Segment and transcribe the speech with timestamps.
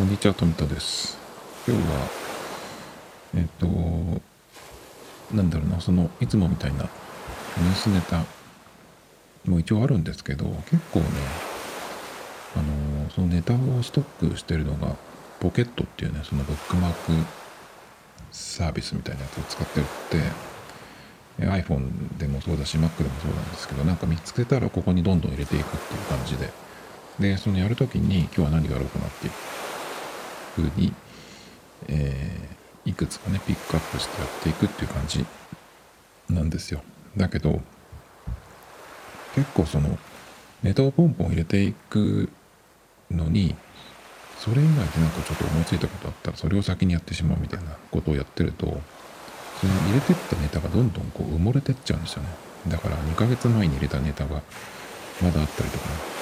[0.00, 1.18] こんにちは、富田です。
[1.68, 2.08] 今日は、
[3.36, 3.66] えっ、と、
[5.36, 8.24] なんだろうな、その、いつもみたいなニュースネタ
[9.44, 11.06] も一応あるんですけど、結構ね、
[12.56, 12.62] あ
[13.02, 14.96] の、そのネタをストックしてるのが、
[15.38, 17.12] ポケットっていうね、そのブックマーク
[18.32, 19.86] サービスみたいなやつを使ってるっ
[21.36, 26.50] て、iPhone でもそうだし Mac でもそうなんですけどなんか見つけたらここにどんどん入れていくっていう感じで
[27.18, 29.32] でそのやるときに今日は何やろうかなっていう
[30.56, 30.92] ふうに、
[31.88, 35.24] えーいくつかねピックアップしてやっていくっていう感じ
[36.28, 36.82] なんですよ。
[37.16, 37.60] だけど
[39.34, 39.98] 結構その
[40.62, 42.30] ネタをポンポン入れていく
[43.10, 43.54] のに
[44.38, 48.80] それ以外でなんかちょっと思いついたことあったらそれを先にやってしまうみたいなことをやってるとその
[49.88, 52.28] 入れてったネタがどんどんこう埋もれてっちゃうんですよね。
[52.68, 54.42] だから2ヶ月前に入れたネタが
[55.22, 56.19] まだあったりとかね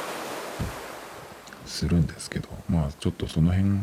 [1.68, 3.80] するんですけどまあちょっとその辺うん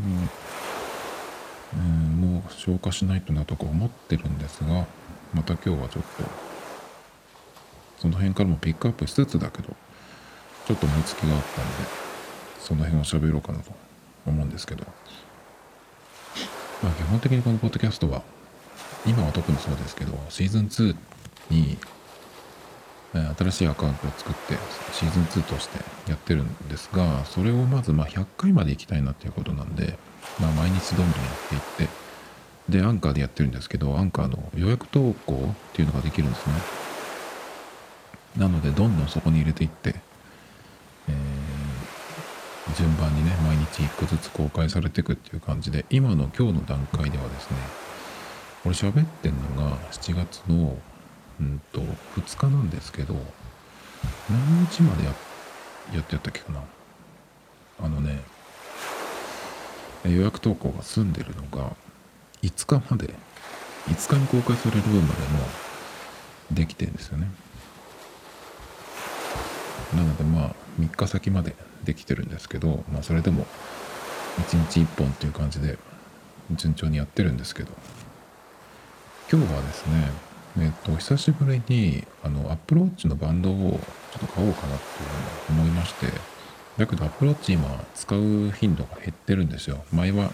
[2.21, 4.85] もう消化しないとなとか思ってるんですが
[5.33, 6.23] また今日はちょっと
[7.99, 9.69] その辺からもピックアップしつつだけど
[10.67, 11.73] ちょっと思いつきがあったんで
[12.59, 13.71] その辺を喋ろうかなと
[14.25, 14.85] 思うんですけど。
[16.83, 18.21] まあ基本的にこのポッドキャストは
[19.05, 20.95] 今は特にそうですけどシーズン2
[21.49, 21.77] に
[23.37, 24.57] 新しいアカウントを作って
[24.93, 29.97] シーズン2としてやってるんですがそれをまずま100回まで行きたいなっていうことなんで、
[30.39, 31.93] まあ、毎日どんどんやっていって
[32.69, 36.53] でアンカーでやってるんですけどアンカーの予約投稿っていうのができるんですね。
[38.37, 39.95] なのでどんどんそこに入れていって、
[41.07, 41.45] えー
[42.75, 47.57] 順番にね毎日1個ずつ公開されていくっていう感じで今の今日の段階ではですね
[48.63, 50.75] これ喋ってんのが7月の
[51.39, 51.81] うんと
[52.15, 53.15] 2日なんですけど
[54.29, 55.13] 何日までや
[55.93, 56.61] やってやったっけかな。
[57.79, 58.21] あのね
[60.05, 61.75] 予約投稿が済んでるのが
[62.41, 63.13] 5日まで
[63.87, 65.39] 5日に公開される分までも
[66.51, 67.27] できてるんですよね。
[69.93, 73.45] なのでまあ3日先までできてるんですけどまあそれでも
[74.49, 75.77] 1日1本っていう感じで
[76.51, 77.71] 順調にやってるんですけど。
[79.27, 80.11] 今日はですね
[80.57, 83.79] えっと久しぶりにあのアップローチのバンドを
[84.11, 85.09] ちょっと買おうかなっていう
[85.47, 86.07] ふうに思いまして
[86.77, 89.83] だけどアップローチ今使う頻度が減ってるんですよ。
[89.91, 90.31] 前は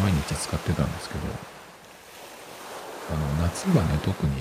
[0.00, 1.20] 毎日使ってたんですけど
[3.10, 4.32] あの夏はね特に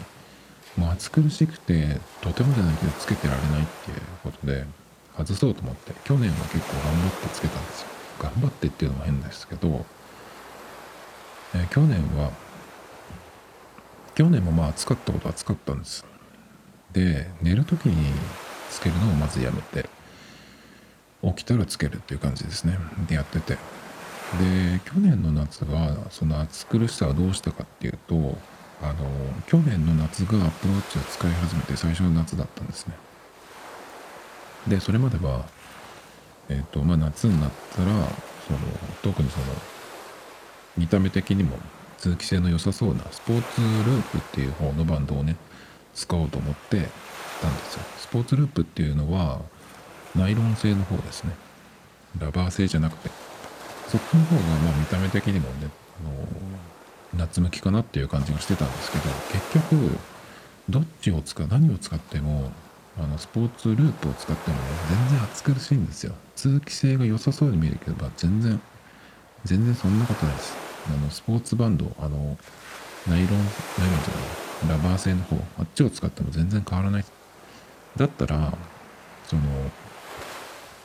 [0.77, 4.65] もう暑苦しくてとてもじゃないけどつけてられないっていうことで
[5.17, 7.87] 外そうと思って去年は結構頑張ってつけたんですよ。
[8.19, 9.85] 頑張ってっていうのも変ですけど、
[11.55, 12.31] え去年は
[14.15, 16.05] 去年もまあ暑かったことは暑かったんです。
[16.91, 18.13] で寝る時に
[18.69, 19.89] つけるのをまずやめて
[21.23, 22.77] 起きたらつけるっていう感じですね。
[23.07, 23.57] でやってて。
[24.39, 28.15] で去年の夏はその暑苦しさはどうしたかっていうと
[28.81, 29.05] あの
[29.45, 32.93] 去年の夏がアップローチを使い始めて最初の夏だったんですね。
[34.67, 35.45] でそれまでは
[36.49, 37.91] えっ、とまあ夏になったら
[38.47, 38.59] その
[39.01, 39.45] 特にその
[40.77, 41.57] 見た目的にも
[42.01, 45.35] 通気性の良さそうなスポーツループっていう方のバンドをね
[45.93, 46.89] 使おうと思って
[47.39, 47.83] たんですよ。
[47.99, 49.39] スポーツループっていうのは
[50.15, 51.35] ナイロン製の方ですね。
[52.19, 53.11] ラバー製じゃなくて。
[53.87, 55.69] そっちの方がまあ見た目的にもね
[56.03, 59.97] あの夏向きかなっていう感じがしてたんですけど結局
[60.69, 62.51] どっちを使う何を使っても
[62.97, 66.15] あのスポーツループを使ってもね全然暑苦しいんですよ。
[66.35, 68.59] 通気性が良さそうに見えるけど全然
[69.45, 70.70] 全然そんなことないです。
[70.87, 72.37] あのスポーツバンドあの
[73.07, 77.05] ナイロンナイロンじゃないラバー製の方あっちを使っても全然変わらない。
[77.97, 78.53] だったら
[79.27, 79.41] その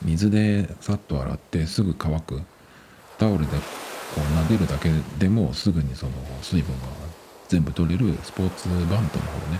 [0.01, 2.41] 水でさっと洗ってすぐ乾く。
[3.17, 3.57] タオルでこ
[4.17, 6.11] う撫でるだけでもすぐにその
[6.43, 6.87] 水分が
[7.47, 8.99] 全部取れるスポーツバンドの方
[9.51, 9.59] ね。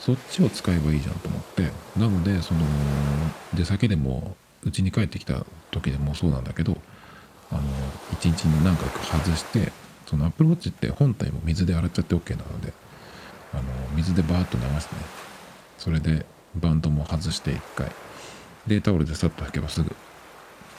[0.00, 1.70] そっちを使えばいいじゃんと思って。
[1.96, 2.60] なのでその
[3.54, 6.76] 出先でも家に帰ってきた時でもそうなんだけど
[7.52, 7.62] あの
[8.12, 9.72] 一日に何回か外して
[10.06, 12.72] そのアプローチって本体も水で洗っちゃって OK なので
[13.52, 13.62] あの
[13.94, 15.02] 水でバーッと流してね
[15.78, 17.90] それでバンドも外して1回。
[18.66, 19.94] でタオルでさっと履けばすぐ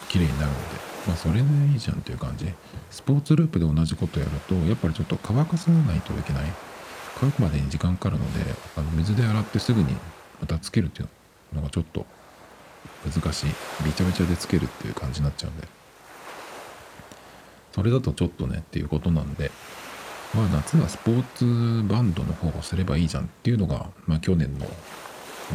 [0.07, 0.61] 綺麗になるので
[1.05, 2.53] まあそれでいいじゃんっていう感じ。
[2.91, 6.43] スポーツループで同じことやるとやっぱりちょっと乾かさないといけない。
[7.19, 9.95] 乾くまでに時間かかるのであの水で洗ってすぐに
[10.39, 12.05] またつけるっていうのがちょっと
[13.05, 13.53] 難しい。
[13.83, 15.67] びちゃびちゃでつけるっていう感じになっちゃうんで。
[17.73, 19.51] それだとちょっとねっていうことなんで
[20.33, 24.65] まあ夏はスポーツバンドの方をすればいいじゃんっていうのが、まあ、去年の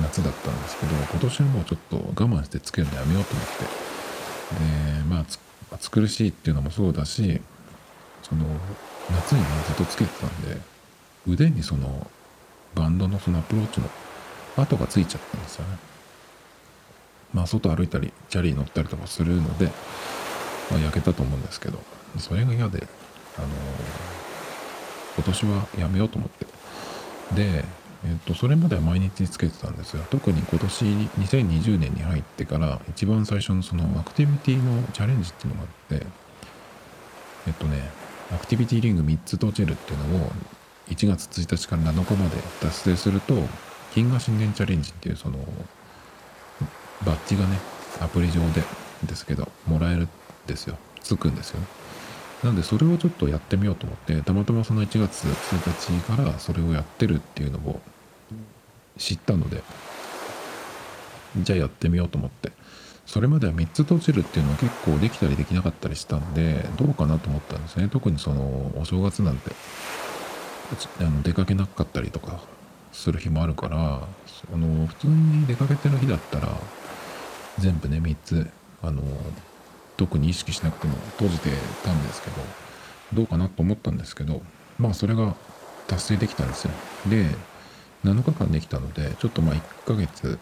[0.03, 3.89] 夏だったんですけど今年はもうちょっと我慢してつけるのやめようと思って。
[4.49, 5.39] でまあつ
[5.71, 7.41] 暑苦しいっていうのもそうだし
[8.23, 8.45] その
[9.11, 10.57] 夏にねずっとつけてたんで
[11.27, 12.11] 腕にその
[12.75, 13.89] バンドのそのアプローチの
[14.57, 15.79] 跡がついちゃったんですよね。
[17.35, 19.67] まあ外歩いたりチャリに乗ったりとかするので、
[20.71, 21.79] まあ、焼けたと思うんですけど。
[22.19, 22.87] それが嫌で
[23.37, 23.51] あのー、
[25.17, 26.47] 今年はやめようと思って
[27.35, 27.65] で
[28.05, 30.05] えっと、それまでは毎日つけてたんですよ。
[30.09, 36.07] 特に今年2020年に入ってから一番最初のそのアクティビティのチャレンジっていうのがあって、
[37.49, 37.91] えっとね、
[38.33, 40.31] アクティビティリング3つ閉じるっていうのを
[40.89, 43.35] 1月1日から7日まで達成すると、
[43.93, 45.39] 金河新年チャレンジっていうその
[47.05, 47.59] バッジがね、
[48.01, 48.63] アプリ上で
[49.07, 50.09] ですけど、もらえるん
[50.47, 50.77] ですよ。
[51.03, 51.67] つくんですよね。
[52.45, 57.81] なんでそれをちょっとやってみようと思ってたまたまその1月1日からそれをやってるっていうのを
[58.97, 59.63] 知ったので
[61.37, 62.53] じゃあやってみようと思って。
[63.09, 67.89] それまでは3つ閉じるっていうのは結構できたりできなかったりしたんでどうかなと思ったんですね。
[67.91, 69.51] 特にそのお正月なんて
[71.01, 72.43] あの出かけなかったりとか
[72.93, 74.07] する日もあるから
[74.51, 76.49] その普通に出かけてる日だったら
[77.59, 78.51] 全部ね3つ
[78.83, 79.03] あの
[79.99, 81.51] 特に意識しなくても閉じて
[81.85, 82.37] たんですけど
[83.13, 84.41] どうかなと思ったんですけど
[84.79, 85.35] まあそれが
[85.89, 86.71] 達成できたんですよ。
[87.09, 87.27] で
[88.05, 90.39] 7日間できたのでちょっとまあ1ヶ月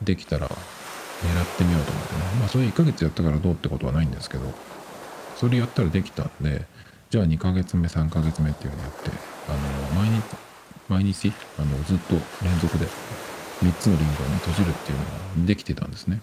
[0.00, 0.56] できたら狙っ
[1.56, 2.20] てみようと思ってね。
[2.38, 4.52] まあそれ1ヶ月やったからどうってことはないんですけど
[5.36, 6.64] それやったらできたんで
[7.10, 9.10] じゃあ2ヶ月目3ヶ月目っていうのをやって
[9.48, 9.52] あ
[9.96, 10.22] の毎日
[10.88, 12.14] 毎日あのずっと
[12.44, 12.86] 連続で
[13.64, 15.10] 3つのリングをね閉じるっていうのが
[15.46, 16.20] できてたんですね。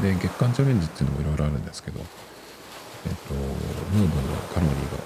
[0.00, 5.04] で月間チャレンジっていうのもいろいろあるんですけどえっとヌードのカロリーが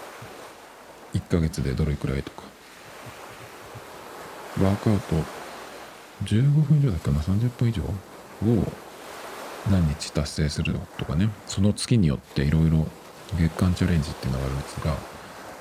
[1.14, 2.42] 1ヶ月でどれくらいとか。
[4.62, 5.16] ワークアウト
[6.24, 7.92] 15分以上だっけな？30分以上を
[9.70, 11.28] 何日達成するとかね。
[11.46, 12.86] その月によっていろいろ
[13.38, 14.96] 月間チャレンジっていうのがあるんですが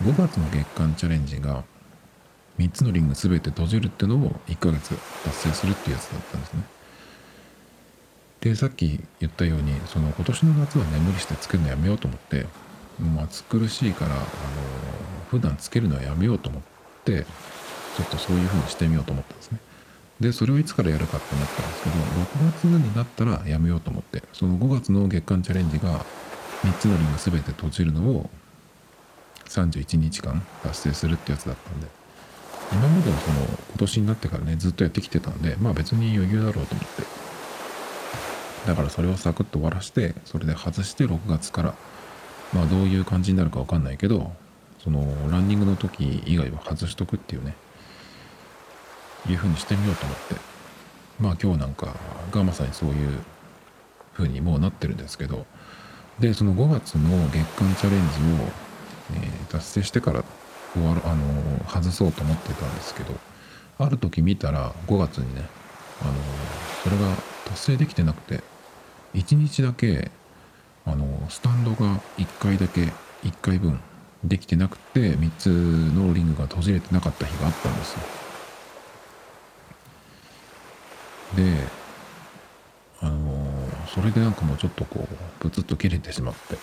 [0.03, 1.65] 5月の月間チャレンジが
[2.57, 4.95] 3つのリング全て閉じるっていうのを1ヶ月
[5.25, 6.63] 達成するっていうやつだったんですね。
[8.45, 12.45] でさっき言ったようにその今年の夏はね無理してつけるのやめようと思って
[13.01, 14.23] もう暑苦しいからあの
[15.31, 16.61] 普段つけるのはやめようと思っ
[17.05, 19.57] てちょっとそういう風にしてみようと思ったんですね。
[20.19, 21.95] でそれをいつからやるかってなったんですけど
[22.45, 26.05] 6月になったらやめようと思ってその5月の月間チャレンジが
[26.61, 28.29] 3つのリング全て閉じるのを
[29.45, 31.87] 31日間達成するってやつだったんで
[32.71, 33.37] 今まではその
[33.69, 37.25] 今年になってからねずっとやってきてたんでまあ別に余裕だろうと思って
[38.65, 41.75] だからそれをサクッと終わらしてそれで外して6月から
[42.53, 44.31] まあどういう感じになるか分かんないけど
[44.83, 47.55] そのランニングの時以外は外しとくっていうね
[49.27, 50.55] いう風にしてみようと思って。
[51.19, 51.95] まあ今日なんか
[52.31, 53.19] がまさにそういう
[54.13, 55.45] 風にもうなってるんですけど
[56.19, 58.47] でその5月の月間チャレンジを、
[59.21, 60.23] え、達成してから
[60.73, 61.25] 終わるあの、
[61.67, 63.13] 外そうと思ってたんですけど
[63.77, 65.45] ある時見たら5月にね
[66.01, 66.13] あの、
[66.83, 67.15] それが
[67.45, 68.43] 達成できてなくて
[69.15, 70.11] 1日だけ
[70.85, 72.91] あのスタンドが1回だけ
[73.23, 73.79] 1回分
[74.23, 77.99] できてなくて3つのリングが閉じれてなかった日があったんですよ。
[81.35, 81.67] で
[83.01, 86.57] あのそれでなんかもうちょっとこうブツッと切れてしまって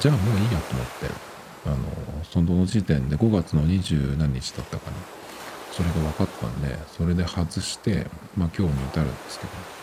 [0.00, 1.06] じゃあもういいやと思って
[1.66, 4.96] あのその時点で5月の二十何日だったかな。
[5.72, 9.75] それが分かったんでそれで外してまあ今日に至るんですけど。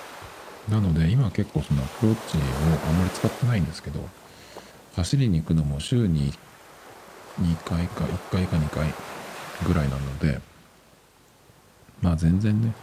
[0.69, 2.39] なので今結構そのアプローチを
[2.89, 3.99] あんまり使ってないんですけど
[4.95, 6.31] 走りに行くのも週に
[7.41, 8.93] 2回か1回か2回
[9.65, 10.39] ぐらいなので
[12.01, 12.73] まあ全然ね、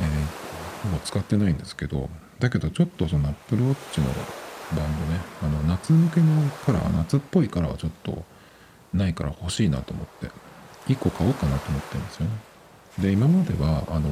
[0.00, 2.08] えー、もう使ってないんですけど
[2.40, 4.12] だけどちょっとそのアップルウォッチのバ
[4.84, 6.26] ンドねあの夏向けの
[6.64, 8.24] カラー夏っぽいカラーはちょっと
[8.92, 10.30] ないから欲しいなと思って
[10.92, 12.30] 1個買おうかなと思ってるんですよね。
[12.98, 14.08] で今まではあの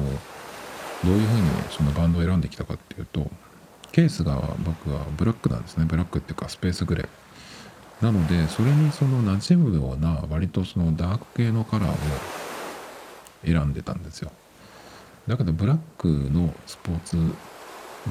[1.03, 3.29] どういうふうにそのバンドを選んできたかっていうと
[3.91, 5.85] ケースが僕はブラックなんですね。
[5.85, 7.07] ブラックっていうかスペースグレー。
[8.03, 11.95] なのでそれにその馴染むような割とそのダーク系のカラーを
[13.45, 14.31] 選んでたんですよ。
[15.27, 17.15] だけどブラックのスポーツ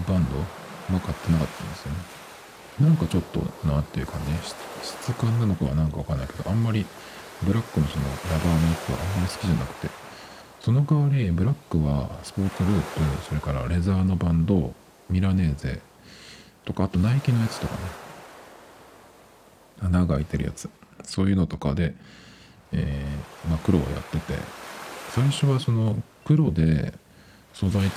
[0.06, 0.37] バンド
[0.94, 1.99] も買ってなかったんですよね。
[2.80, 4.38] なんかちょっとなっていうかね
[4.82, 6.87] 質感なのかはなんかわかんないけどあんまり
[7.42, 10.12] ブラックのそのラバーのやつはあんまり好きじゃなくて。
[10.62, 14.73] その代わりブラックはスポーツループそれからレザーのバンド
[15.11, 15.81] ミラネーゼ
[16.64, 17.81] とかあとナイキのやつとかね。
[19.81, 20.71] 穴が開いてるやつ。
[21.02, 21.95] そういうのとかで、
[22.71, 24.38] えー、まあ、黒をやってて。
[25.11, 26.95] 最初はその黒で
[27.52, 27.97] 素材違いで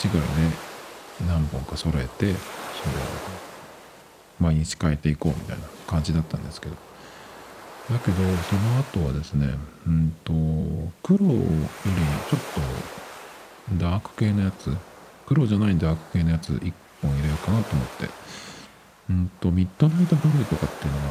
[1.29, 2.39] 何本か揃えてそ
[2.89, 2.95] の
[4.39, 6.75] 毎日変えていこうみたいな感じだったんですけど。
[7.91, 9.53] だけどその後はですね
[9.87, 10.33] うんと
[11.03, 11.39] 黒より
[12.29, 12.39] ちょっ
[13.69, 14.75] とダーク系のやつ
[15.27, 18.09] 黒じゃないダーク系のやつ1本入れようかなと思って。
[19.07, 21.03] うんとミッドナイトブルーとかっていうのが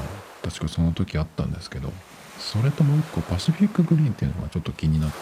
[0.42, 1.92] 確かその時あったんですけど
[2.40, 5.16] それともう一個パシフィックグリーンっていうのがちょっと気になって。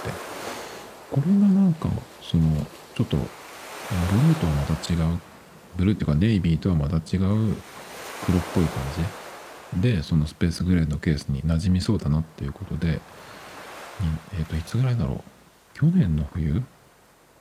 [1.13, 1.91] これがなんか
[2.23, 5.21] そのちょっとブルーとはまた違う
[5.77, 7.55] ブルーっていうかネイビーとはまた違う
[8.25, 9.22] 黒っぽい感じ
[9.81, 13.01] でそのスペースグレーのケースに馴染みそうだなっていうことで
[14.33, 15.79] えっ、ー、といつぐらいだろう？
[15.79, 16.63] 去年の冬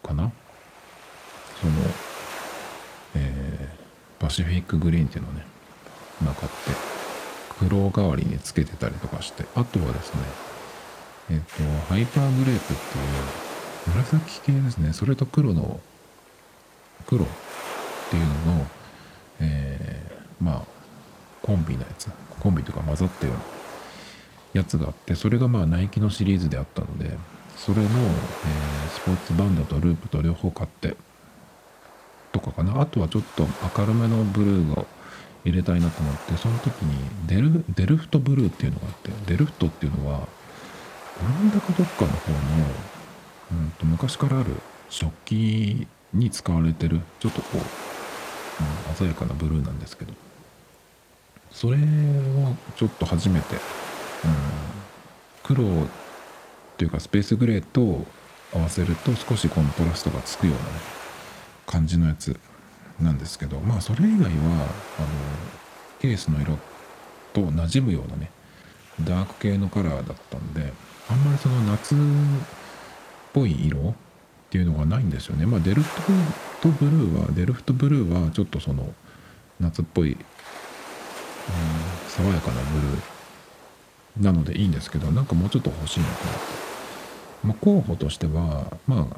[0.04, 0.32] かな？
[1.60, 1.74] その
[3.14, 5.46] えー、パシフィックグリーンっていうのをね
[6.24, 6.58] まあ買って
[7.60, 10.22] 黒代わりにつけてたりとかしてあとはですね
[11.32, 14.94] えっ、ー、とハイパーグレープっていう紫系ですね。
[14.94, 15.80] それと黒の
[17.08, 17.28] 黒っ
[18.10, 18.68] ていうのの、
[19.42, 20.64] えー、まあ
[21.42, 23.42] コンビのやつコンビとか混ざったような
[24.54, 27.18] やつがあってそれがまあナイキのシリーズであったので
[27.56, 27.90] それの、えー、
[28.90, 30.96] スポーツバンドとループと両方買って
[32.32, 32.82] とかかな。
[32.82, 33.46] あとはちょっと
[33.78, 34.88] 明るめのブルーを
[35.44, 36.96] 入れたいなと思ってその時に
[37.28, 42.38] デルデルフトブルーっていうのがあってデルフトっていうのはオランダかどっかの方の、
[43.52, 44.56] うんと昔からある
[44.90, 50.14] 食器に使われてるちょっとこう、うん、鮮やかなブルーなんですけど。
[51.52, 51.80] それを
[52.76, 53.60] ちょっと初めて、うん、
[55.44, 55.68] 黒っ
[56.78, 58.06] ていうかスペースグレーと
[58.54, 60.70] 合わせると少しコントラストがつくようなね
[61.66, 62.38] 感じのやつ
[63.00, 65.08] なんですけどまあそれ以外はあの
[66.00, 66.58] ケースの色
[67.34, 68.32] と馴染むようなね
[69.02, 70.74] ダーク系のカラーだったんで
[71.10, 71.98] あんまりその夏っ
[73.34, 73.94] ぽい色っ
[74.50, 75.46] ていうのがないんですよね。
[75.46, 76.02] まあデルフ
[76.62, 78.94] トブルーはデルフトブルーはちょっとその
[79.62, 80.18] 夏っぽい、
[82.08, 83.02] 爽やかなブルー
[84.20, 86.40] なのでいいんですけどなんかもうちょっと欲しいのかなと、
[87.44, 89.18] まあ、候補としてはまあ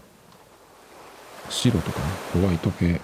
[1.49, 3.01] 白とかねホワイト系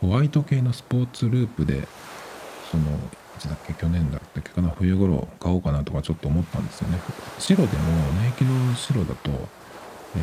[0.00, 1.88] ホワイト系のスポーツループで
[2.70, 6.98] そのいつだっけ去年だったっけかな冬頃買おうかなとかちょっと思ったんですよね。
[7.38, 9.30] 白でもナイキの白だと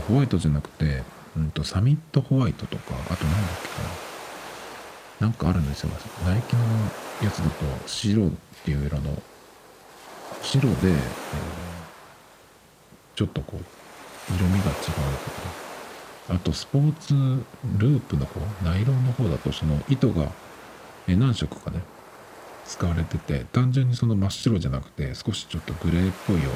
[0.08, 1.04] ホワイトじゃなくて、
[1.38, 4.04] うんと、サミットホワイトとかあと何だっけかな。
[5.19, 5.89] なんかあるんですよ
[6.25, 6.62] ナイキの
[7.24, 8.29] やつだと白っ
[8.63, 9.22] ていう色の
[10.41, 10.95] 白で、えー、
[13.15, 15.65] ちょっとこう色味が違うとか。
[16.27, 17.13] あとスポーツ
[17.77, 20.31] ループの方ナイロンの方だとその糸が
[21.07, 21.81] 何色かね
[22.65, 26.50] 使われてて単純にその真っ白じゃなくて少しちょっとグレーっぽいよ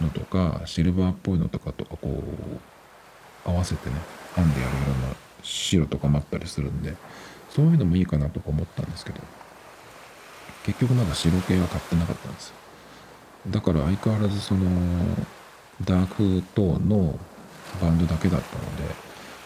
[0.00, 2.22] うなのとかシルバーっぽいのとかとかこ
[3.46, 3.96] う合わせてね
[4.36, 6.94] 編んでやるような白とかもあったりするんで
[7.50, 9.20] そういうのもいいかなとか思ったんですけど
[10.64, 12.54] 結局まだ白系は買ってなかったんですよ。
[13.48, 14.60] だから相変わらずその
[15.84, 17.18] ダークトーンの
[17.80, 18.94] バンドだけだったので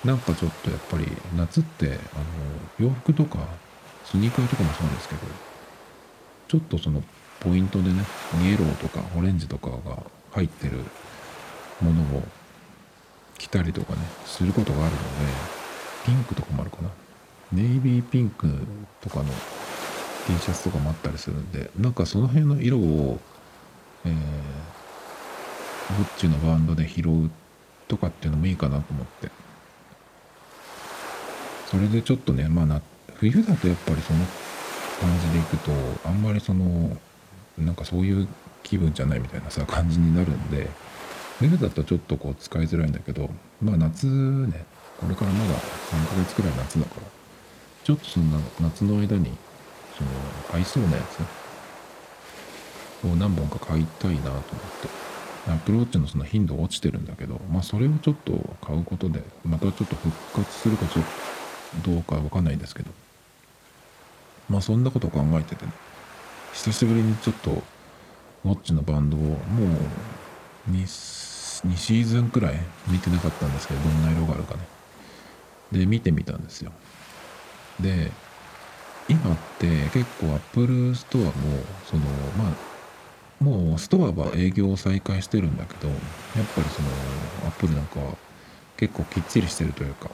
[0.04, 1.06] なんかちょっとやっぱり
[1.36, 3.38] 夏ってあの洋服とか
[4.04, 5.20] スニーカーとかもそうですけど
[6.48, 7.02] ちょっとその
[7.40, 8.02] ポイントでね
[8.42, 10.78] イエローとかオレンジとかが入ってる
[11.80, 12.22] ものを
[13.38, 15.04] 着たりとかねすることがあるので
[16.04, 16.90] ピンクとかもあるかな。
[17.54, 18.48] ネイビーピンク
[19.00, 19.24] とかの
[20.26, 23.18] T シャツとかもあったりするんでなんかその辺の色を
[24.06, 24.12] えー、
[25.96, 27.30] ブッチのバンドで拾う
[27.88, 29.30] とかっていうのもいいかなと思って。
[31.74, 32.80] それでちょっとねまあな
[33.14, 34.20] 冬だとやっぱりその
[35.00, 35.72] 感じでいくと
[36.08, 36.96] あんまりその
[37.58, 38.28] なんかそういう
[38.62, 40.68] 気分じゃないみたいなさ感じになるんで
[41.40, 43.28] 冬だとちょっとこう使いづらいんだけど
[43.60, 44.64] まあ夏ね
[45.00, 47.13] これからまだ3ヶ月くらい夏だから
[47.84, 49.30] ちょっとそんな夏の間に
[49.96, 50.10] その
[50.52, 51.02] 合いそうなや
[53.02, 53.06] つ？
[53.06, 54.50] を何本か買いたいなと思って
[55.48, 60.10] アップルウォッチのその頻度落ちてるんだけど、まあそれをちょっと買うことで、またちょっと復
[60.42, 61.04] 活するかちょっ
[61.84, 62.90] とどうかわかんないんですけど、
[64.48, 65.72] まあそんなことを考えててね、
[66.54, 67.62] 久しぶりにちょっと
[68.46, 72.54] ウォッチのバンドをもう 2, 2シーズンくらい
[72.88, 74.60] 見てなかったんですけど、どんな色があるかね。
[75.72, 76.72] で、見てみたんですよ。
[77.80, 78.10] で、
[79.08, 81.32] 今って結構アップルストアも、
[81.84, 82.02] その、
[82.36, 82.74] まあ、
[83.44, 85.98] もうストアは営業を再開してるんだけどやっ
[86.54, 86.88] ぱりその
[87.46, 88.16] アップルなんかは
[88.76, 90.08] 結構きっちりしてるというか、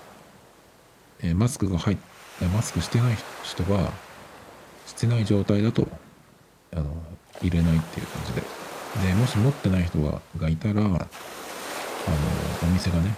[1.23, 1.97] えー、マスクが入っ
[2.55, 3.93] マスクしてない人は
[4.87, 5.87] してない状態だと
[6.73, 6.91] あの
[7.43, 8.43] 入れないっていう感じで。
[9.07, 10.99] でもし持ってない人ががいたらあの
[12.65, 13.15] お店がね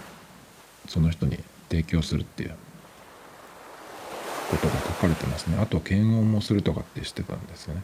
[0.86, 1.38] その人に
[1.70, 2.54] 提供するっていう。
[4.52, 5.56] ことが書かれてますね。
[5.58, 7.82] あと検温もするとかってしてたんですよね。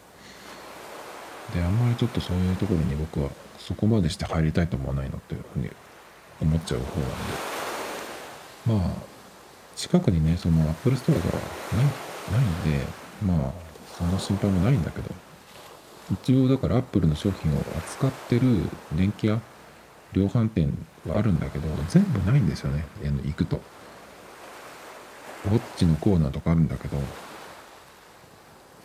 [1.54, 5.70] であんまりちょっとそういうところに僕はそこまでして入りたいと思わないのっていうふうに
[6.42, 7.14] 思っちゃう方なんで。
[8.66, 8.90] まあ
[9.76, 11.32] 近くにねそのアップルストアがない
[12.32, 12.84] ないんで
[13.24, 13.52] まあ
[13.96, 15.14] そんな心配もないんだけど。
[16.10, 19.40] 一応だからアップルの商品を扱ってる電気屋
[20.14, 20.72] 量販店
[21.06, 22.86] はあるんだけど全部ないんですよね。
[23.24, 23.60] 行くと。
[25.46, 26.98] ウォッチのコーナーとかあるんだけど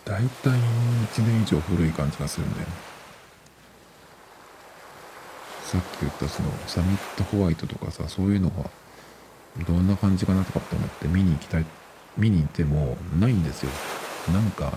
[0.05, 2.73] 大体1年以上古い感じがするんだよね。
[5.63, 8.69] さっき言ったそのサミットホワイトとかさそういうのが
[9.65, 11.65] どんな感じかなとかって思って見に行きたい
[12.17, 13.71] 見に行ってもないんですよ。
[14.31, 14.73] なんか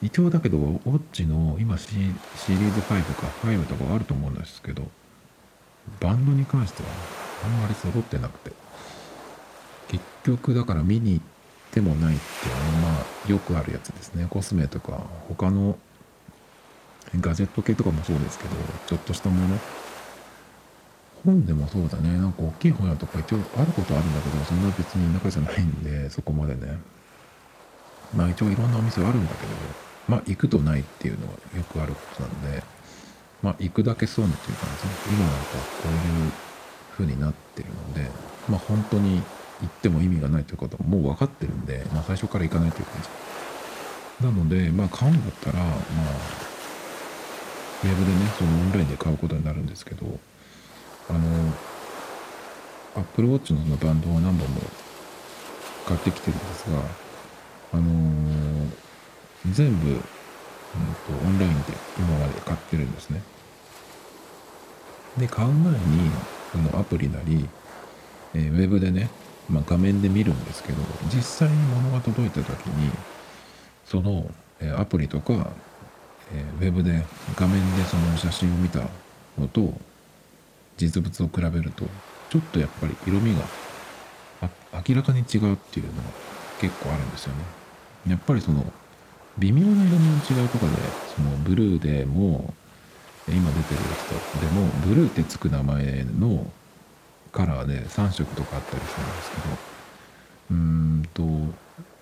[0.00, 2.14] 一応だけどウォッチの今シリー
[2.74, 4.82] ズ5か5とかあると思うんですけど
[6.00, 6.88] バンドに関しては
[7.44, 8.63] あんまり揃ってなくて。
[9.88, 11.24] 結局だから見に行っ
[11.72, 14.26] てもないっていうのはまあよくあるやつですね。
[14.28, 15.78] コスメとか他の
[17.20, 18.50] ガジェット系とかもそうですけど
[18.86, 19.58] ちょっとしたもの。
[21.24, 22.18] 本でもそうだね。
[22.18, 26.78] なんか大きい本屋とか一応あることあるんだけどそんな別に田舎じゃないんでそこまでね。
[28.14, 29.52] まあ一応いろんなお店はあるんだけど
[30.06, 32.62] まあ行くとないっていうのはよくあることなんで
[33.42, 34.86] まあ行くだけ損っていう感じ。
[35.06, 36.32] 今なんかこういう
[36.92, 38.10] 風になってるので
[38.48, 39.22] まあ本当に
[39.60, 43.08] 行っても意味がないということはもう分かってるんで、まあ、最初から行かないという感じ。
[44.20, 45.74] なのでまあ買うんだったらまあ
[47.84, 50.06] ウェブでねそのオンラインで買うことになるんですけど
[51.10, 51.18] あの
[52.96, 54.60] Apple Watch のバンドを何本も
[55.86, 56.78] 買ってきてるんですが
[57.72, 58.70] あのー、
[59.52, 60.00] 全部、うん、と
[61.26, 63.20] オンラインで今まで買ってるんですね。
[65.18, 66.10] で買う前に
[66.52, 67.48] そのアプリなり、
[68.34, 69.10] えー、ウェブでね
[69.48, 70.78] まあ、画面で見るんですけど
[71.12, 72.90] 実際に物が届いた時に
[73.84, 74.30] その、
[74.60, 75.50] えアプリとか、
[76.32, 77.04] えウェブで
[77.36, 78.80] 画面でその写真を見た
[79.38, 79.74] のと
[80.78, 81.84] 実物を比べると
[82.30, 83.42] ちょっとやっぱり色味が
[84.88, 86.08] 明らかに違うっていうのが
[86.60, 87.44] 結構あるんですよね。
[88.08, 88.64] やっぱりその
[89.38, 90.72] 微妙な色味の違うとかで
[91.14, 92.54] そのブルーでも
[93.28, 96.46] 今出てる人でもブルーってつく名前の
[97.34, 99.42] カラーで3色とかあったりするんですけど
[100.52, 101.54] うーんと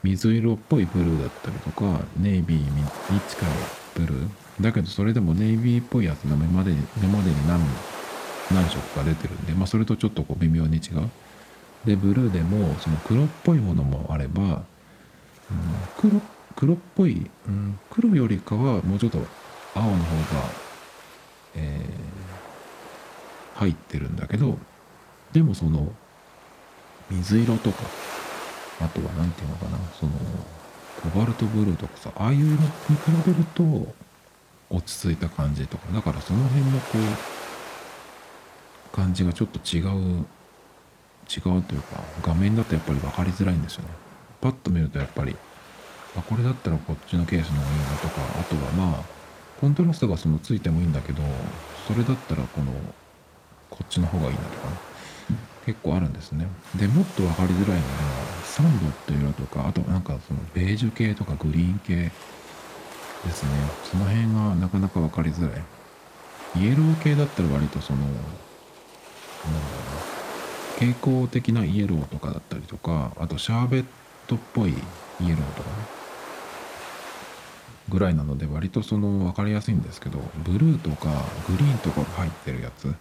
[0.02, 3.48] 水色っぽいブルーだったりとかネイビーに近い
[3.94, 4.28] ブルー。
[4.60, 7.60] だけどそれでもネイビーっぽいやつが目までに目までに何
[8.52, 11.08] 何色か出てるんで、まあ、それとちょっとこう微妙に違う。
[11.84, 14.62] でブルーでもその黒っぽいものもあれば、うん、
[15.96, 16.20] 黒
[16.54, 19.18] 黒っぽい、うん、黒よりかはもうちょっと
[19.74, 20.04] 青の方が、
[21.56, 24.58] えー、入ってるんだけど
[25.32, 25.92] でもその
[27.10, 27.82] 水色とか
[28.80, 30.12] あとは何て言うのかなその
[31.02, 32.66] コバルトブルーとかさああいう色に比
[33.26, 33.94] べると
[34.70, 36.98] 落ち着いた感じとかだからその辺のこ
[38.92, 40.24] う感じがちょっと違う
[41.30, 43.88] 違うというか画面だとやっぱり分かりづらいんですよね。
[44.40, 45.36] パッと見るとやっぱり
[46.16, 49.02] あこれだったらこっちのケースの方がいいなとかあとはまあ
[49.60, 51.22] コントラストがそのついてもいいんだけど
[51.86, 52.72] それだったらこの
[53.70, 54.91] こっちの方がいいなとかね。
[55.64, 56.46] 結構あるんですね。
[56.76, 57.92] でもっと分かりづらいのが
[58.44, 62.10] サンドっていう色とかあとなんかそのベージュ系とかグリーン系で
[63.30, 63.50] すね
[63.84, 65.62] その辺がなかなか分かりづらい。
[66.54, 70.12] イエロー系だったら割とそのなんだろうな
[70.74, 73.84] 蛍光的なイエローとかだったりとかあとシャーベッ
[74.26, 74.76] トっぽいイエ
[75.30, 75.76] ローとかね
[77.88, 81.08] ぐらいなので割とその分かりやすいんですけどブルーとか
[81.48, 82.94] グリーンとかが入ってるやつ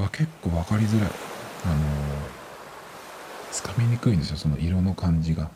[0.00, 1.10] は結構分かりづらい。
[1.64, 1.74] あの
[3.52, 5.50] つかみにくいんですよその色の感じが。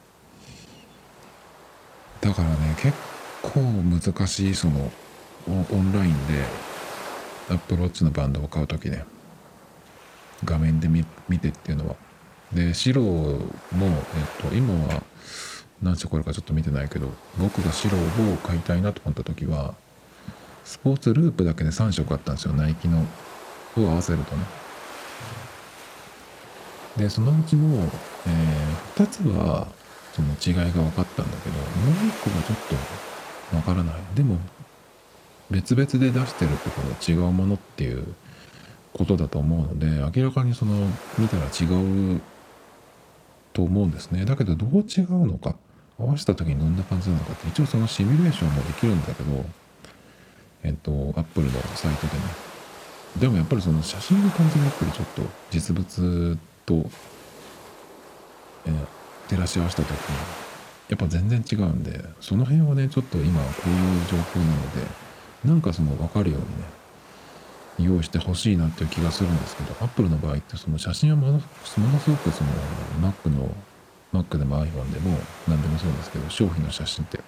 [2.20, 2.96] だからね結
[3.42, 4.90] 構難しいその
[5.46, 6.44] オンラインで
[7.50, 9.04] アップローチのバンドを買う時ね。
[10.44, 11.04] 画面で見
[11.38, 11.96] てっていうのは。
[12.52, 13.88] で白も、え
[14.46, 15.02] っと、今は
[15.82, 19.74] 何色これかちょっと見てないけど僕が白を買いたいなと思った時は
[20.64, 23.04] スポーツループだけで3色あったんですよナイキの。
[23.82, 24.44] を合わせるとね。
[26.96, 27.90] でそのうちの、
[28.26, 29.66] えー、2つは
[30.12, 32.76] その違いが分かったんだけどもう1個がちょっと
[33.56, 33.94] 分からない。
[34.14, 34.38] でも
[35.50, 38.04] 別々で出してるところは違うものっていう
[38.92, 40.72] ことだと思うので明らかにその
[41.18, 41.64] 見たら違
[42.16, 42.20] う
[43.52, 44.24] と思うんですね。
[44.24, 45.56] だけどどう違うのか？
[45.98, 49.44] 合わせた時にどんな感じなのかって一応そのシミュレーションもできるんだけど
[50.64, 52.53] えっとアップルのサイトでね。
[53.18, 56.90] でもやっぱりその写真の感じがやっぱりちょっと実物と、
[58.66, 58.70] え
[59.28, 60.16] 照らし合わせた時に
[60.88, 64.86] やっぱ全然違うんでその辺はねちょっと今こういう状況なので
[65.44, 72.50] なんかその分かるようにね用意してほしいなっていう気がするんですけど Apple の場合ってその写真はものすごくその
[73.00, 73.50] Mac の
[74.12, 77.20] Mac でも iPhone でも何でもそうですけど商品の写真って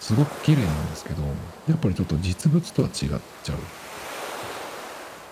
[0.00, 1.22] すごく綺麗なんですけど
[1.68, 2.94] やっぱりちょっと実物とは違っ
[3.42, 3.58] ちゃう。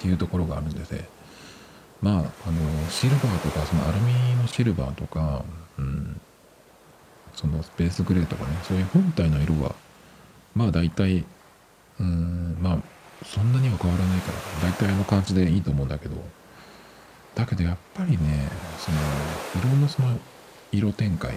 [0.04, 1.08] っていうところがあるんでね。
[2.02, 2.30] まああの
[2.90, 5.42] シルバーとかそのアルミのシルバーとか、
[5.78, 6.20] うん、
[7.32, 9.74] そのスペースグレーとかねそういう本体の色は
[10.54, 11.24] まあ大体
[11.98, 12.78] うんまあ
[13.24, 16.16] そんなには変わらないから大体あの感じでいいと思うんだけど。
[17.34, 18.98] だけどやっぱりねその
[19.60, 20.16] いろんなその
[20.70, 21.34] 色展開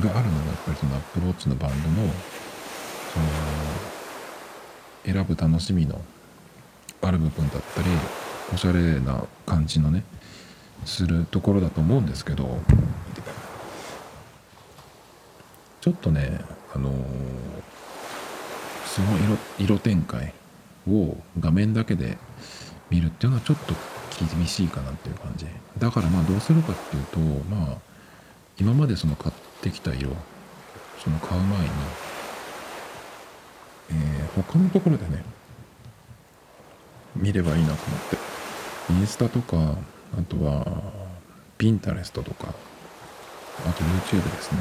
[0.00, 2.08] があるのがやっぱりそのアップローチのバンドの
[3.10, 3.20] そ
[5.10, 5.98] の選ぶ楽しみの
[7.04, 7.88] ある部分だったり
[8.52, 10.04] おしゃれな感じのね
[10.84, 12.58] するところだと思うんですけど
[15.80, 16.40] ちょっとね
[16.74, 16.90] あの
[18.86, 20.32] その色色展開
[20.88, 22.16] を画面だけで
[22.90, 23.74] 見るっていうのはちょっと
[24.36, 25.46] 厳しいかなっていう感じ。
[25.78, 27.18] だからまあどうするかっていうと
[27.50, 27.76] まあ
[28.58, 30.10] 今までその買ってきた色
[31.02, 31.66] その買う前に、
[33.90, 35.24] えー、他のところでね
[37.16, 38.34] 見ればいいなと思って。
[38.90, 40.66] インスタとかあとは
[41.56, 42.48] ピンタレストとか
[43.66, 44.58] あと YouTube ですね。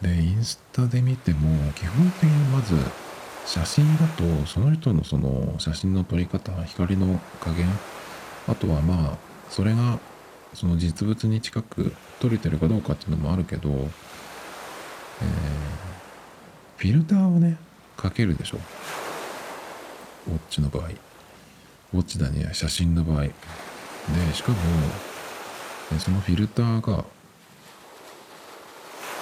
[0.00, 2.74] でインスタで見ても基本的にまず
[3.44, 7.66] 写真だとその人のその写真の撮り方光の加減
[8.46, 9.18] あとはまあ
[9.50, 9.98] それが
[10.54, 13.86] その実物に近く撮れてるかどうかっていうのもあるけど、えー、
[16.76, 17.58] フィルターをね
[17.96, 18.58] かけるでしょ。
[20.28, 20.84] ウォッチの場合。
[20.84, 22.50] ウォッチだね。
[22.52, 23.22] 写真の場合。
[23.24, 23.32] で
[24.34, 24.58] しかも
[25.98, 27.04] そのフィルターが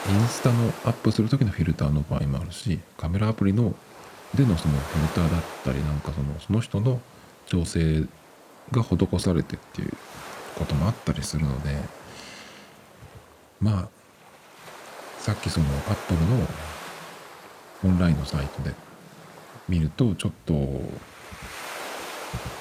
[0.09, 3.75] インスタのアップする時のフィルターの場合もあるしカメラアプリの
[4.35, 7.01] でのそのフィルターだったりなんかそのその人の
[7.47, 8.05] 調整
[8.71, 9.93] が施されてっていう
[10.57, 11.77] こともあったりするので
[13.61, 13.89] まあ
[15.19, 16.47] さっきそのアップルの
[17.85, 18.75] オンラインのサイトで
[19.69, 20.55] 見るとちょっと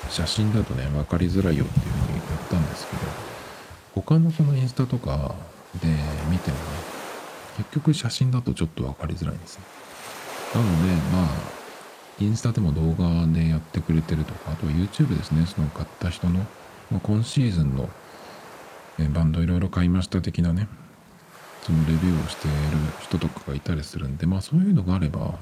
[0.09, 3.01] 写真だとね分かりづらいよっていうふうに言ったんですけど
[3.95, 5.35] 他のそのインスタとか
[5.81, 5.87] で
[6.29, 6.63] 見てもね
[7.57, 9.63] 結局写真だとちょっと分かりづらいんですね。
[10.53, 11.27] なのでまあ
[12.19, 16.45] インスタでも動画でやってくれてるとかあとは YouTube ですねその買った人の
[16.91, 17.89] ま今シーズンの
[19.13, 20.69] バンドいろいろ買いました的なね
[21.63, 22.55] そのレビューをしている
[23.01, 25.35] 人とかがいたりするんでまあそういうのがあれば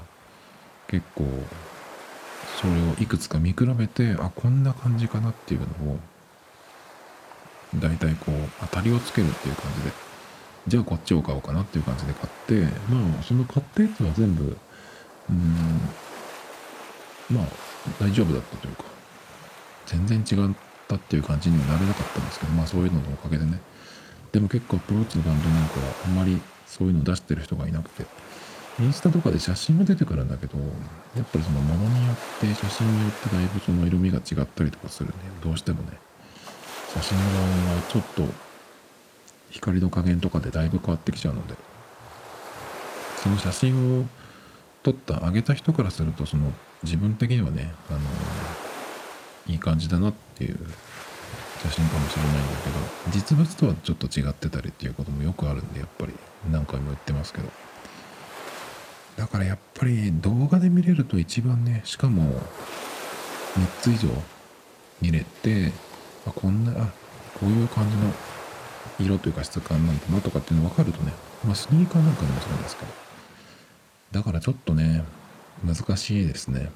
[0.88, 1.24] 結構
[2.60, 5.98] それをいくつか見比べてあこんな感じかなっていうのを
[7.76, 9.92] 大体こう当たりをつけるっていう感じで
[10.68, 14.56] じゃあこっちを買おうかなっていう感じで買ってまあその買ったやつは全部
[15.30, 15.80] うん
[17.30, 17.46] まあ
[18.00, 18.84] 大丈夫だったというか
[19.86, 20.54] 全然違っ
[20.88, 23.60] たっていう感じにはなれなかったんですけどまあそういうののおかげでね。
[24.32, 28.04] でも結構アプローチのバンドなんかはあんまりそういうの出してる人がいなくて
[28.80, 35.14] インスタとかで写真が出てくるんだけどやっぱりそのものによって写真によってだいぶその色味が違ったりとかするね。
[35.42, 35.98] どうしてもね。
[36.92, 38.22] 写真の場合はちょっと
[39.50, 41.54] 光の加減とかでだいぶ変わってきちゃうので。
[43.24, 44.04] その写真を
[44.82, 48.00] 撮った上げた人からするとその自分的にはねあの
[49.46, 50.58] いい感じだなっていう
[51.62, 52.76] 写真かもしれないんだけど
[53.10, 56.12] 実物とはちょっと違ってたりっていうこともよくあるんでやっぱり
[56.50, 57.63] 何回も言ってますけど。
[59.16, 62.40] だからやっぱり動画で見れると一番ねしかも
[63.58, 64.08] 3つ以上
[65.00, 65.72] 見れて
[66.26, 66.74] あこんなあ
[67.38, 68.12] こういう感じの
[68.98, 71.12] 色というか質感なんだなとかっていうの分かるとね
[71.44, 72.92] まあスニーカーなんかでもそうですけど
[74.12, 75.04] だからちょっとね
[75.64, 76.70] 難しいですね。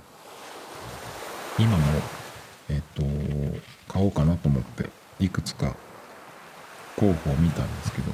[1.59, 1.79] 今も
[2.68, 3.03] えっ、と
[3.92, 5.74] 買おうかなと思っていくつか
[6.96, 8.12] 候補を見たんですけど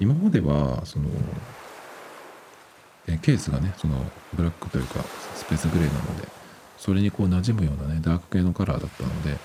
[0.00, 1.08] 今まではその
[3.06, 5.02] えケースがねそのブラックというか
[5.34, 6.28] スペースグレーなので
[6.78, 9.36] それにこう馴染むようなねダーク系のカラーだったので、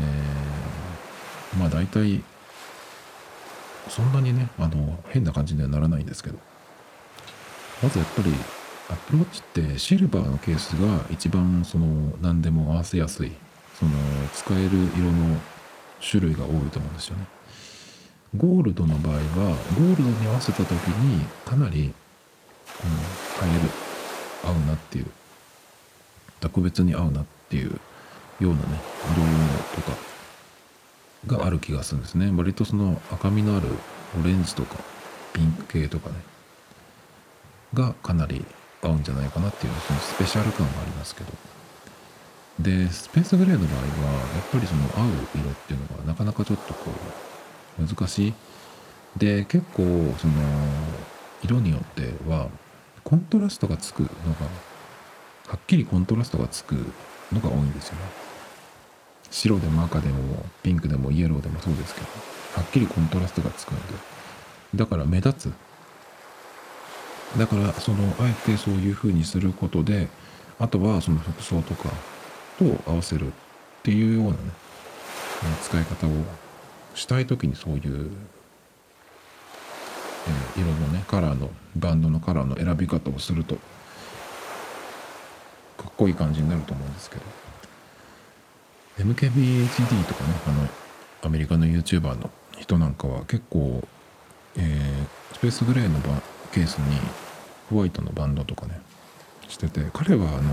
[0.00, 2.22] えー、まあ大体
[3.88, 6.38] そんなにねあの変な感じにはならないんですけど
[7.82, 8.32] まずやっぱり
[8.90, 11.86] アプローチってシルバーのケースが一番その
[12.22, 13.32] 何でも合わせやすい
[13.78, 13.92] その
[14.34, 15.36] 使える色の
[16.00, 17.26] 種類が多いと思うんですよね。
[18.36, 19.20] ゴールドの場合は
[19.78, 21.94] ゴールドに合わせた時にかなり、
[22.84, 23.70] うん、映える
[24.44, 25.06] 合うなっていう
[26.40, 27.70] 特別に合うなっていう
[28.40, 28.80] ようなね
[29.16, 32.32] 色とかがある気がするんですね。
[32.34, 33.66] 割とその赤みのある
[34.20, 34.76] オレンジとか
[35.32, 36.16] ピンク系とかね
[37.74, 38.44] がかなり
[38.82, 41.32] 合うんじゃないかなっていうそのスペシャル感がありますけど。
[42.60, 46.90] でスペースグレーの場合はやっぱりその合う色っていうのがなかなかちょっとこ
[47.78, 48.34] う難しい。
[49.16, 49.82] で結構
[50.18, 50.34] その
[51.42, 52.48] 色によっては
[53.04, 54.46] コントラストがつくのが
[55.48, 56.74] はっきりコントラストがつく
[57.32, 58.00] のが多いんですよね。
[59.30, 62.06] 白でも赤でもピンクでもイエローでもそうですけど
[62.54, 63.94] はっきりコントラストがつくので。
[64.74, 65.52] だから目立つ。
[67.38, 70.08] だからそのあえてそういう風にすることで
[70.58, 71.90] あとはその服装とか
[72.58, 73.30] と合わせるっ
[73.82, 74.36] ていうようなね
[75.62, 76.10] 使い方を
[76.94, 78.10] したい時にそういう、
[80.56, 83.56] えー、色のねカラーのバンドのカラーの選び方をすると
[85.76, 87.22] かっこいい感じになると思うんですけど。
[88.98, 90.68] MKBHD とかねあの
[91.22, 93.86] アメリカの YouTuber の人なんかは結構、
[94.56, 96.00] えー、スペースグレーの
[96.52, 96.96] ケースに
[97.70, 98.80] ホワイトのバンドとかね
[99.46, 100.50] してて彼はあの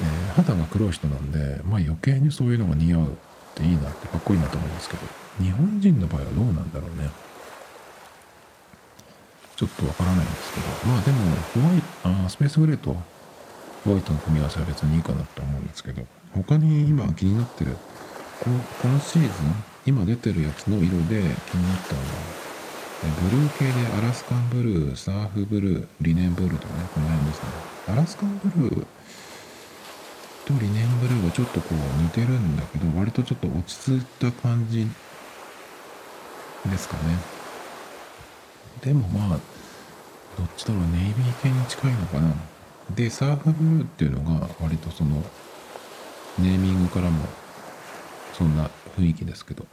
[0.00, 3.06] えー、肌が黒い人なんで、まあ、余計にそういうのが似合うっ
[3.54, 5.02] ていいなってかっこいいなと思うんですけど
[5.38, 7.08] 日本人の場合はどうなんだろうね。
[9.62, 10.66] ちょっとわからないんですけど。
[10.90, 11.18] まあでも
[11.54, 12.96] ホワイあスペースグレーと
[13.84, 16.02] ホワイトの組み合わせは別にいいかなと思うんですけど。
[16.34, 17.76] 他に今気になってる
[18.40, 19.30] このこのシーズン
[19.84, 21.32] 今出てるやつの色で気になっ
[21.86, 22.06] たのは
[23.30, 27.44] ブルー系でアラスカンブルーサーフブルーリネンブルーとかねこの辺ですね。
[27.88, 28.86] アラスカンブルー
[30.46, 34.86] とリネンブルーがちょっとこう似てるんだけど割とちょっと落ち着いた感じ
[36.70, 37.18] ですかね。
[38.80, 39.38] でもまあ
[40.38, 42.34] どっちだろうネイビー系に近いのかな？
[42.94, 45.22] でサーフブルーっていうのが割とその
[46.38, 47.26] ネーミングからも
[48.32, 49.66] そんな雰囲気ですけど、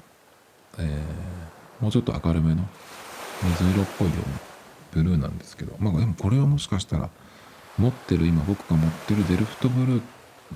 [0.78, 2.62] えー、もうちょっと明るめの
[3.44, 7.10] 水色っぽいようなブルーなんですけどまあでもこれはもしかしたら
[7.78, 10.02] 持ってる今僕が持ってるデルフトブルー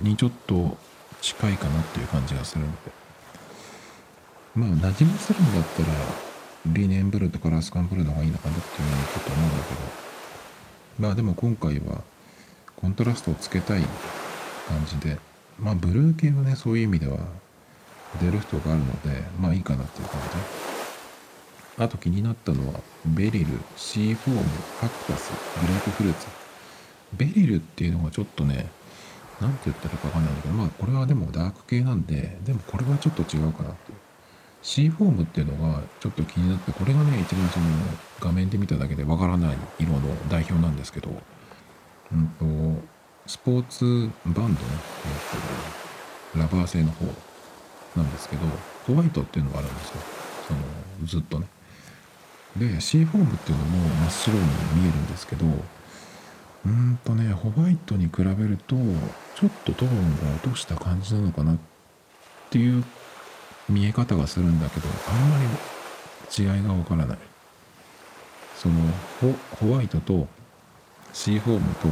[0.02, 0.78] にちょっと
[1.22, 2.92] 近いかなっていう感じがするので。
[4.56, 5.88] まあ馴染ませるんだったら
[6.66, 9.82] リネンブルーとかラスカンブルーの方がいいのかなっていうのはちょっと思うんだけど。
[11.00, 12.02] まあでも今回は
[12.78, 15.18] コントラストをつけたい感じで。
[15.60, 17.18] まあブルー系はねそういう意味では
[18.22, 20.20] 出る人があるのでまあいいかなっていう感
[21.78, 21.84] じ。
[21.84, 24.44] あと気になったのはベリルシーフォーム
[24.80, 26.28] カクタスグレープフルーツ。
[27.18, 28.68] ベリルっていうのがちょっとね
[29.42, 33.98] 何て言ったらかわかんないんだけどまあこれはでもダーク系なんででもこれはちょっと違うかなっていう。
[34.64, 37.66] C フォームっていうのがちょっと気になってこれがね一番その
[38.22, 40.00] 画面で見ただけでわからない色の
[40.30, 41.10] 代表なんですけど
[42.12, 42.82] うんと
[43.28, 44.56] スポーツバンドね、
[46.34, 47.06] えっと、ラバー製の方
[47.96, 48.42] なんですけど
[48.88, 49.96] ホワイトっていうのがあるんですよ。
[50.48, 50.60] その
[51.08, 51.48] ずっとね。
[52.58, 54.42] で C フォームっていうのも真っ白に
[54.76, 55.46] 見えるんですけど
[56.66, 58.76] うんとねホワイトに比べると
[59.36, 61.58] ちょっとトーンが落とした感じなのかなっ
[62.52, 62.84] ていう
[63.70, 65.44] 見え方がするんだけどあんまり
[66.38, 67.18] 違いがわからない。
[68.56, 68.76] その
[69.60, 70.28] ホワイトと
[71.12, 71.88] シーフォームと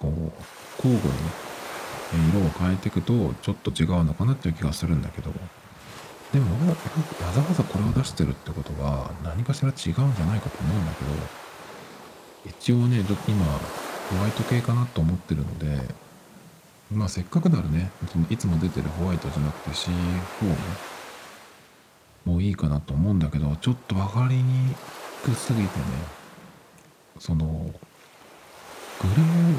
[0.00, 0.32] こう
[0.76, 5.32] 交互に色を変えていくとちょっと違うのかなっていう気がするんだけど。
[6.32, 6.74] でもわ
[7.34, 11.10] ざわざこれを出してるってことは何かしら違うんじゃないかと思うんだけど。
[12.44, 15.80] 一応ね今ホワイト系かなと思ってるので
[16.94, 17.90] まあせっかくならね
[18.30, 19.92] いつも出てるホワイトじゃなくて C4
[22.24, 24.74] もいいかなと思うんだけどちょっと分かりに
[25.24, 25.68] くすぎてね
[27.18, 29.14] そのグレ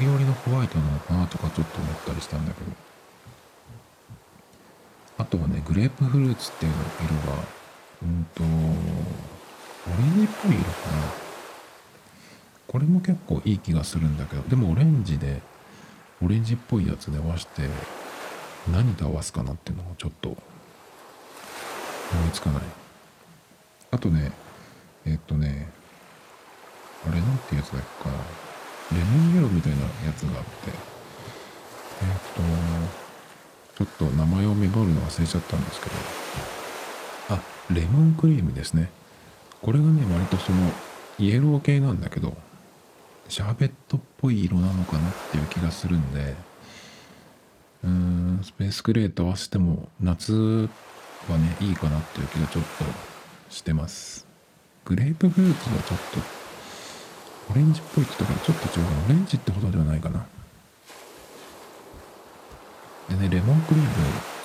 [0.06, 2.66] ー寄りのホワイトなのかなとかちょっと思ったりしたんだけど。
[5.16, 7.38] あとはねグレープフルーツっていうの色が
[8.02, 11.04] うんとオレンジっぽい色かな。
[12.66, 15.40] これも結構いい気がするんだけどでもオレンジで
[16.22, 17.62] オレンジっぽいやつで合わせて
[18.70, 20.38] 何と合わすかなっていうのがちょっと思
[22.28, 22.62] いつかない。
[23.90, 24.32] あとね
[25.06, 25.68] えっとね
[27.06, 28.16] あれなんてやつだっけかな。
[28.98, 30.50] レモンイエローみたいなやつがあって
[32.02, 32.08] えっ
[33.76, 35.92] とちょっと名前をメモるの忘れちゃったんですけど。
[37.30, 38.90] あレモンクリームですね。
[39.62, 40.70] これがね割とその
[41.18, 42.36] イエロー系なんだけど
[43.28, 46.34] シャーベットっぽい色なのかなっていう気がするんで。
[47.84, 50.32] うーんスペースグレーと合わせても夏
[51.28, 52.84] はねいいかなっていう気がちょっと
[53.50, 54.26] してます。
[54.86, 55.98] グレープフルーツはちょっ
[57.46, 60.26] とオレンジっぽいって言ったからちょっと違うオレンジってほどではないかな。
[63.10, 63.90] でねレモンクリーム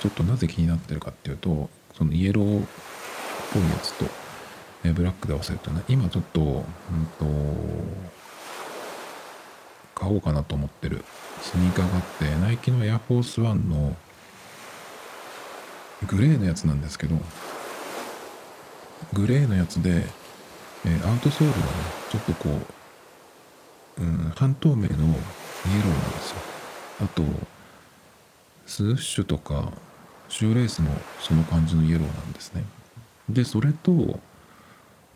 [0.01, 2.67] ちょっとなぜ気になってるかっていうとそのイエローっ
[3.53, 4.05] ぽいやつと、
[4.83, 6.65] ブラックで合わせるとね今ちょっと,、うん
[7.17, 7.25] と
[9.99, 11.03] 買おうかなと思ってる。
[11.41, 13.95] スニーカーがあってナイキのエアフォースワンの
[16.05, 17.15] グレーのやつなんですけど
[19.13, 20.05] グレーのやつで、
[20.85, 21.63] えー、アウトソールがね
[22.11, 22.49] ちょっとこ
[23.99, 26.37] う、うん、半透明のイエローなんですよ。
[27.01, 27.23] あと
[28.65, 29.71] スウッシュとか
[30.27, 32.63] シューレースもその感じのイエローなんですね。
[33.29, 34.19] でそれと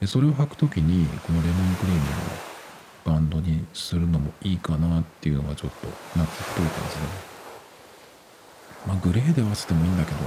[0.06, 2.53] それを履く時にこのレモンクリームの
[3.06, 5.88] バンドにするのもいいかなっていうのがちょっと
[6.18, 7.02] 夏っぽい感じで。
[8.88, 10.18] まあグレーで合わせてもいいんだけど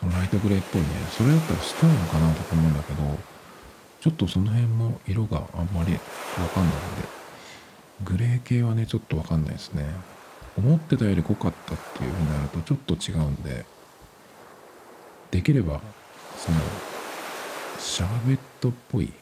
[0.00, 0.88] そのライトグレーっぽいね。
[1.10, 3.18] それだったらしたいのかなと思うんだけど
[4.00, 5.98] ちょっとその辺も色があんまりわ
[6.48, 7.20] かんないので。
[8.02, 9.84] グレー系はねちょっとわかんないですね。
[10.56, 13.66] 思ってたより濃かったっていうふうになるとちょっと違うんで。
[15.30, 15.80] できれば
[16.36, 16.58] その
[17.78, 19.12] シャーベットっぽい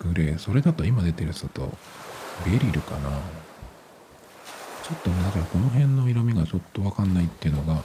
[0.00, 0.38] グレー。
[0.38, 1.72] それだと今出てるやつだと
[2.44, 3.10] ベリルかな。
[4.82, 7.82] ちょっとだからこの辺の色味がちょっとわかんないっていうのが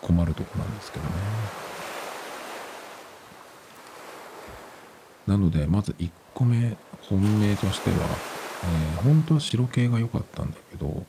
[0.00, 1.10] 困るとこなんですけどね。
[5.26, 11.04] なのでまず1個目本命としては、えー、本当は白系が良かったんだけど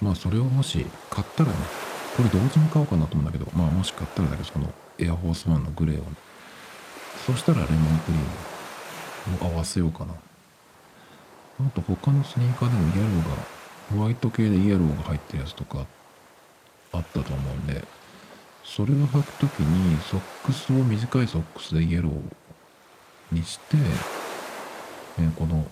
[0.00, 1.56] まあそれをもし買ったらね
[2.16, 6.06] これ同時に買おうかなと思うんだけどまあもし買ったらだけどそのエアフォースワンのグレーをね。
[7.26, 8.49] そしたらレモンクリーム。
[9.42, 10.14] を合わせようかな。
[10.14, 13.60] あと他のスニーカーでもイエローが
[13.96, 15.86] ホワイト系でイエローが入ってるやつとか
[16.92, 17.84] あったと思うんで
[18.64, 23.76] それを履く時にソックスを短いソックスでイエローにして、
[25.18, 25.66] え、この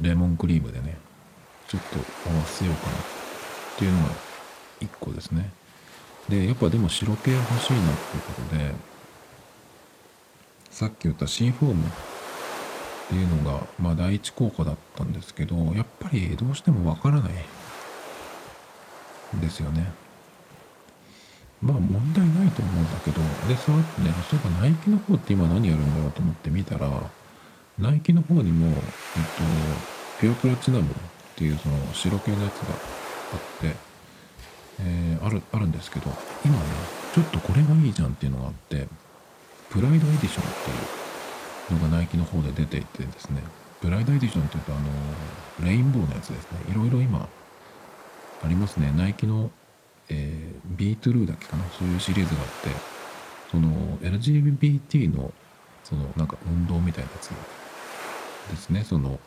[0.00, 0.96] レモンクリームでね
[1.66, 2.92] ちょっと合わせようかな。
[2.92, 4.08] っていうのが
[4.80, 5.50] 1個ですね。
[6.28, 8.74] でやっぱでも白系欲しいなっていうことで
[10.70, 11.84] さっき言ったシーフォーム
[13.08, 17.32] っていうのがまあ第一候補だったんですけどやっぱりどうしてもわからない
[19.40, 19.90] ですよね。
[21.62, 26.88] まあ問題ないと思うんだけど、で、そうやってね、そういえばナイキの方って今何やるんだろうと思って見たら、
[27.78, 28.80] ナイキの方にも、えっと、
[30.20, 30.94] ピュアプラチナムっ
[31.34, 33.74] ていうその白系のやつがあって、
[34.80, 36.10] えー、ある、あるんですけど、
[36.44, 36.62] 今ね、
[37.12, 38.86] ちょっとこれがいいじゃんっていうのがあって、
[39.70, 41.07] プライドエディションっていう
[41.74, 43.42] のがナイキの方で出ていてですね、
[43.80, 44.76] プライドエディションっていうと、あ
[45.60, 46.58] の、レインボーのやつですね。
[46.70, 47.28] いろいろ今、
[48.42, 48.92] ありますね。
[48.96, 49.50] ナイキの
[50.10, 52.70] えー、ビートルーだっけかなそういうシリーズがあって
[53.50, 55.32] その LGBT の
[55.84, 57.28] そのなんか運動みたいなやつ
[58.50, 59.18] ですねその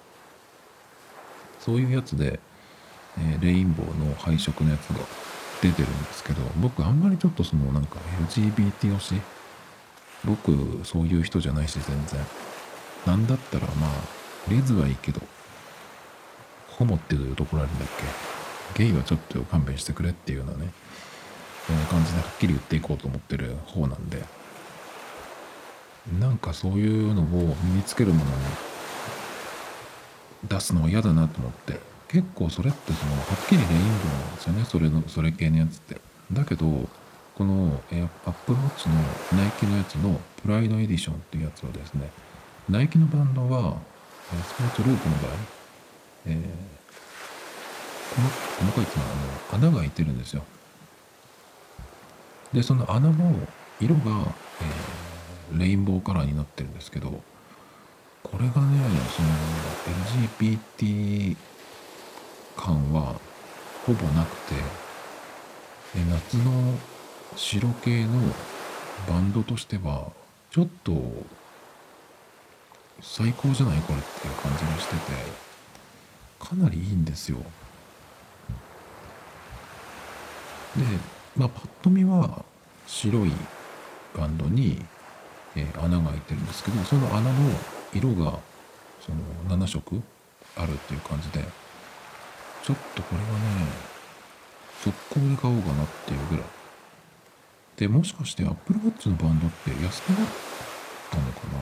[1.59, 2.39] そういうやつで、
[3.17, 4.99] えー、レインボーの配色のやつが
[5.61, 9.21] 出てるんですけど僕あんまりちょっとそのなんか LGBT 推し
[10.25, 10.51] 僕
[10.83, 12.19] そういう人じゃないし全然。
[13.05, 13.91] なんだったらまあ
[14.49, 15.21] レズはいいけど
[16.67, 17.87] ホモっていうところあるんだっ
[18.75, 18.83] け。
[18.83, 20.71] ゲイはちょっと勘弁してくれっていうようなね、
[21.69, 24.23] えー、感じではっきり言っていこうと思ってる方なんで。
[26.19, 28.37] なんかそういうのを身につけるものに
[30.49, 31.79] 出すのは嫌だなと思って。
[32.07, 34.65] 結構それってそのはっきりレインボーなんですよね。
[34.65, 36.01] それのそれ系のやつって。
[36.33, 36.89] だけど
[37.37, 38.95] この、えー、アップルウォッチの
[39.41, 42.09] ナイキのやつのプライドエディションっていうやつはですね
[42.69, 43.77] ナイキのバンドは
[44.29, 45.31] スポーツループの場合、
[46.27, 46.81] えー
[48.11, 49.11] 細かいっていうのは
[49.51, 50.43] あの穴が開いてるんですよ。
[52.53, 53.33] でその穴も
[53.79, 54.01] 色が、
[55.51, 57.21] えー、レインボーカラーになってるんですけど
[58.23, 58.79] これがね
[59.15, 59.29] その
[60.27, 61.37] LGBT
[62.57, 63.15] 感は
[63.85, 64.55] ほぼなくて
[66.09, 66.77] 夏の
[67.35, 68.11] 白系の
[69.07, 70.11] バンドとしては
[70.51, 70.91] ちょっと
[73.01, 75.01] 最高じゃないこれっていう感じがしてて
[76.39, 77.37] かなりいいんですよ。
[80.75, 80.83] で、
[81.35, 82.43] まあ、パッと見は
[82.87, 83.31] 白い
[84.17, 84.83] バンドに、
[85.55, 87.31] えー、穴が開いてるんですけどその穴の
[87.93, 88.39] 色が
[88.99, 90.01] その7色
[90.55, 91.43] あるっていう感じで
[92.63, 93.67] ちょっとこれはね
[94.83, 96.60] 速攻で買おうかなっていうぐらい。
[97.81, 100.27] でもしかして Apple Watch のバンドって安くなっ
[101.09, 101.57] たのかな？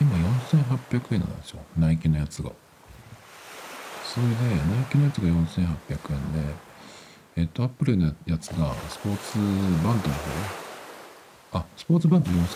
[0.00, 0.16] 今
[0.96, 1.60] 4800円なんですよ。
[1.76, 2.50] ナイキのやつが。
[4.02, 6.54] それでナイキのやつが4800円で
[7.36, 9.38] えっと、アップルのやつが、スポーツ
[9.84, 10.14] バンドの
[11.52, 11.58] 方？
[11.58, 12.46] あ、スポーツバンド4800円か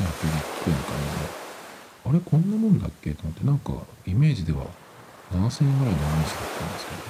[2.04, 2.10] な。
[2.10, 3.12] あれ、こんなもんだっけ？
[3.12, 3.72] と思って、なんか、
[4.06, 4.64] イメージでは
[5.32, 7.02] 7000円ぐらいのイメージだったんですけど、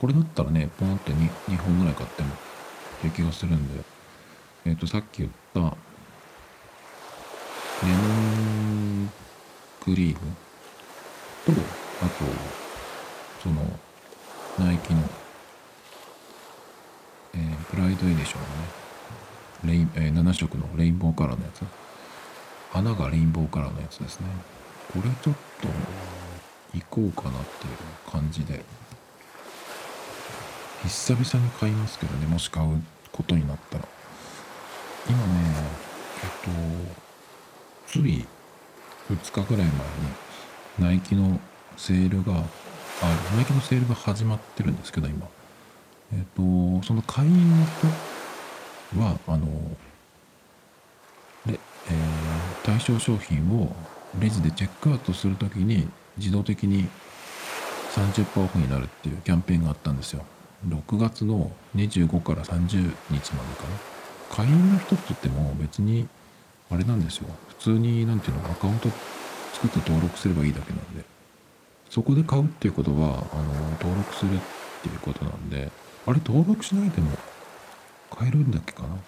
[0.00, 2.28] これだったらね、ポンって 2, 2本ぐらい買っても
[3.02, 3.84] っていう気がするんで、
[4.64, 5.66] えっ、と、さっき言ったレ
[7.88, 9.10] モン
[9.80, 10.20] クリーム
[11.44, 11.52] と、
[12.00, 12.24] あと、
[13.42, 13.60] その、
[14.56, 15.00] ナイキの、
[17.34, 21.64] えー、プライドエディションのね、レイえー、7色のレインボーカラーのやつ。
[22.70, 24.26] 花がレインボーカラーのやつですね。
[24.92, 25.68] これちょっと、
[26.72, 28.64] 行こうかなっていう感じで、
[30.88, 33.84] 久々に買いますけどね、もし買うことになったら。
[35.08, 35.24] 今ね、
[36.22, 36.30] えっ
[37.86, 38.26] と、つい
[39.08, 39.74] 2日ぐらい前に、
[40.78, 41.38] ナイキの
[41.76, 42.42] セールが、あ、
[43.36, 45.26] ナイキのセールが始まってるんですけど、今。
[46.14, 47.66] えっと、その会員の
[48.94, 49.46] 人は、あの、
[51.46, 51.58] で、
[51.88, 53.74] えー、対象商品を
[54.20, 56.88] レジでチェックアウトするときに自動的に
[57.94, 60.24] 30%オフになるっていうキャンペーンがあったんですよ。
[60.68, 64.36] 6月の25から30日までかな。
[64.36, 66.08] 会員の人って言っても別に
[66.70, 67.26] あれなんですよ。
[67.48, 68.88] 普通になんていうのアカウント
[69.52, 71.04] 作って登録すればいいだけなんで。
[71.90, 74.38] そこで買うっていうことは、あの、登録するっ
[74.82, 75.70] ていうことなんで、
[76.06, 77.10] あれ登録しないでも
[78.10, 78.98] 買えるんだっけかなも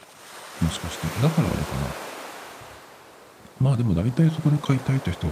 [0.70, 1.07] しかして。
[1.22, 2.05] だからあれかな。
[3.61, 5.26] まあでも大体そこで買いたいって人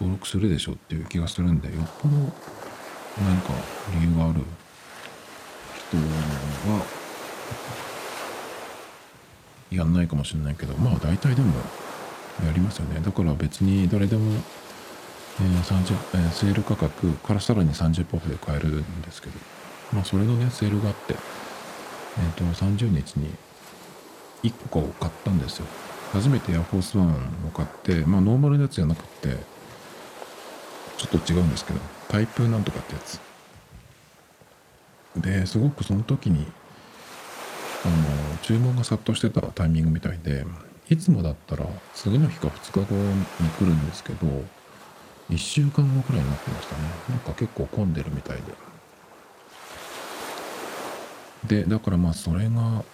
[0.00, 3.52] 登録するでしょっていう気がするんで、よっぽど何か
[4.00, 4.40] 理由がある
[5.92, 5.98] 人
[6.70, 6.84] は
[9.70, 11.52] やんないかもしれないけど、まあ大体でも
[12.46, 13.00] やりますよね。
[13.00, 14.32] だから別に誰でも、
[15.40, 19.38] えー30えーセール価格からさらに30%オフで買えるんですけど、
[19.92, 21.16] まあそれのね、セールがあって、え
[22.28, 23.30] っ、と、30日に
[24.42, 25.66] 1個を買ったんですよ。
[26.12, 29.36] 初めてエアフォースワンを買って、まあノーマルのやつじゃなくて、
[30.98, 33.31] ちょっと違うんですけど、タイプなんとかってやつ。
[35.16, 36.46] で、すごくその時に、
[37.84, 40.44] あの、注文が殺到してたタイミングみたいで、
[40.88, 44.26] いつもだったら次の日か2日後に来るんですけど、
[45.30, 46.82] 1週間後くらいになってましたね。
[47.08, 48.38] なんか結構混んでるみたい
[51.46, 51.62] で。
[51.62, 52.84] で、だからまあそれが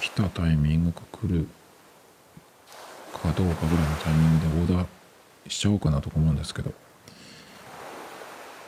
[0.00, 1.46] 来たタイミングが来る
[3.12, 6.72] かどうかぐらいのタイミングでオーダーしちゃおうかなと思うんですけど、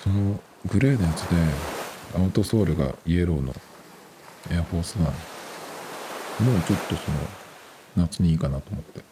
[0.03, 1.36] そのグレーのやつで
[2.18, 3.54] アウトソールがイエローの
[4.50, 5.06] エアフォースワン。
[6.44, 7.18] もうちょっとその
[7.96, 9.04] 夏にいいかなと思って。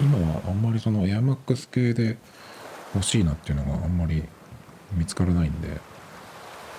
[0.00, 2.16] 今はあんまりそのエアマックス系で
[2.94, 4.24] 欲しいなっていうのがあんまり
[4.92, 5.68] 見つからないんで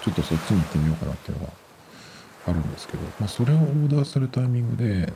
[0.04, 1.54] ちょっとそっちに行ってみようかなっていうのが
[2.48, 5.14] あるんですけど、まあ、それをオーダーするタイミングで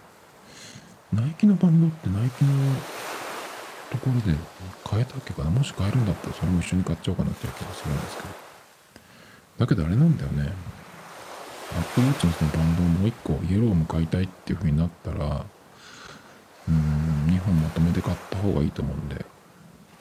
[1.11, 2.51] ナイキのバンドってナイキの
[3.91, 4.37] ところで
[4.83, 5.49] 買えたっけかな？
[5.49, 8.29] もし買えるんだったらそれも一緒に買っちゃおうかなっていう気がするんですけど。
[9.59, 10.51] だけどあれなんだよね。
[11.77, 15.45] アップルウォッチのそのバンドをもう一個イエローも買いたいっていう風になったら
[16.67, 19.25] うーん2本まとめて買った方がいいと思うんで。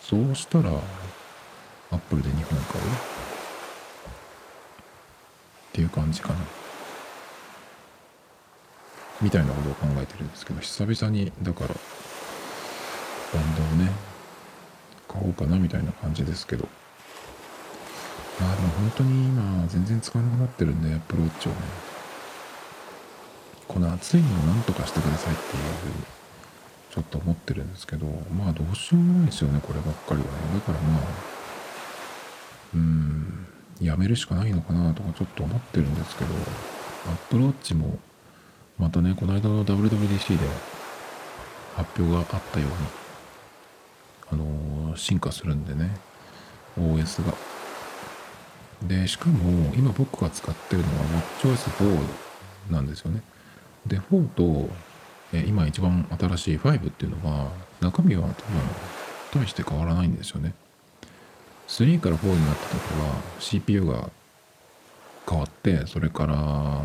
[0.01, 2.85] そうしたらアップルで2本買う？
[2.85, 2.89] っ
[5.72, 6.37] ていう感じかな。
[9.22, 11.74] みたいなことを考えてるんですけど久々にだから
[13.35, 13.91] バンドをね
[15.09, 16.68] 買おうかなみたいな感じですけど。
[18.41, 21.59] まあでも本当に今全然使わなくなってるんでアプローチをね。
[23.68, 25.95] この暑いのをなんとかしてくださいっていうふうに
[26.91, 28.07] ちょっと思ってるんですけど
[28.37, 30.24] まあどうしようもないですよねこればっかりはね。
[30.55, 31.01] だからまあ
[32.74, 33.47] うん
[33.80, 37.99] やめるしかないのかなとかちょっと思ってるんですけどアップローチも
[38.78, 40.47] またねこの間の WWDC で
[41.76, 43.03] 発表があったように
[44.31, 45.91] あの進化するんでね
[46.79, 47.35] OS が。
[48.83, 51.05] でしかも今僕が使ってるのは
[51.43, 53.22] WatchOS4 なんですよね。
[53.87, 54.68] で4と
[55.33, 57.51] え今一番新しい5っていうのは
[57.81, 58.35] 中身は多分
[59.43, 60.55] 大して変わらないんですよね。
[61.68, 64.11] 3から4になった時は CPU が
[65.29, 66.83] 変わってそれから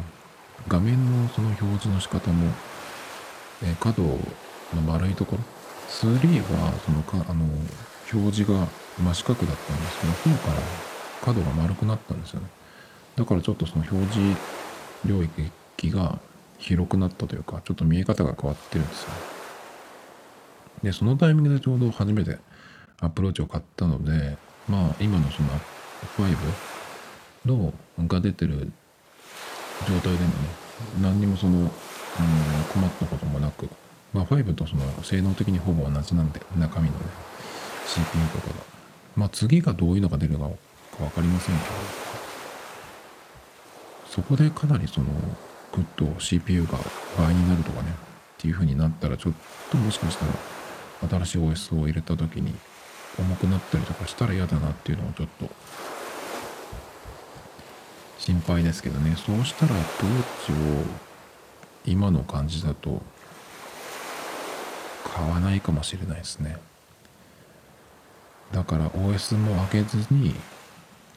[0.68, 2.52] 画面のその表示の仕方も、
[3.64, 5.44] え角の丸いところ
[5.90, 7.46] 3はそのかあの
[8.14, 8.68] 表示が
[8.98, 10.62] 真四角だったんですけど4から
[11.26, 12.48] 角が丸くなったんですよね。
[13.16, 14.40] だからちょっとその表示
[15.06, 16.20] 領域が
[16.58, 19.10] 広くなったというかちょっと見え方が変わってるんですよ。
[20.84, 22.38] でそのタイミングでちょうど初めて
[23.02, 24.38] アプローチを買ったので
[24.68, 25.50] まあ今のその
[26.18, 26.36] 5
[27.46, 27.74] の
[28.08, 28.72] が出てる
[29.88, 30.24] 状態でもね
[31.02, 33.68] 何にもその、うん、困ったこともなく
[34.14, 37.06] まあ5とその性能的にほぼ同じなんで中身のね
[37.86, 38.54] CPU とかが。
[39.16, 40.56] まあ次がどういうのが出るのか
[40.98, 42.10] 分かりませんけど。
[44.10, 45.08] そこでかなりその
[45.72, 46.80] グッと CPU が
[47.18, 47.94] 倍になるとかねっ
[48.38, 49.34] ていう風になったらちょっ
[49.70, 52.54] ともしかしたら新しい OS を入れた時に
[53.20, 55.50] 重くなったりとかしたら嫌だなっていうのをちょっと
[58.18, 59.16] 心配ですけどね。
[59.16, 60.56] そうしたらアップウォッチを
[61.86, 63.02] 今の感じだと
[65.04, 66.58] 買わないかもしれないですね。
[68.52, 70.36] だから OS も上げずに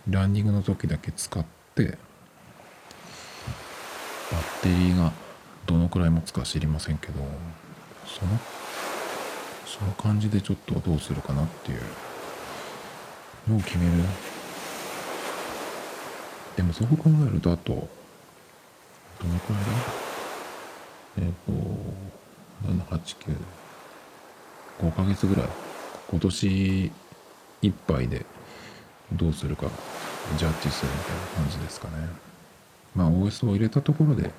[0.09, 1.91] ランニングの時だけ使ってバ
[4.39, 5.13] ッテリーが
[5.67, 7.15] どのくらい持つか知りませんけど
[8.07, 8.39] その
[9.65, 11.81] その感じでちょっとどうするかなっていう。
[13.49, 14.05] のを決める？
[16.57, 17.79] でもそう考えるとあとど
[19.29, 19.71] のくらいだ？
[21.19, 21.53] えっ、ー、と
[22.95, 23.37] 789
[24.83, 25.49] 5ヶ月ぐらい。
[26.11, 26.93] 今年
[27.63, 28.27] いっぱいで
[29.13, 29.67] どうするか
[30.37, 32.09] ジャッジするみたいな感じですかね。
[32.95, 34.31] まあ OS を入れたところで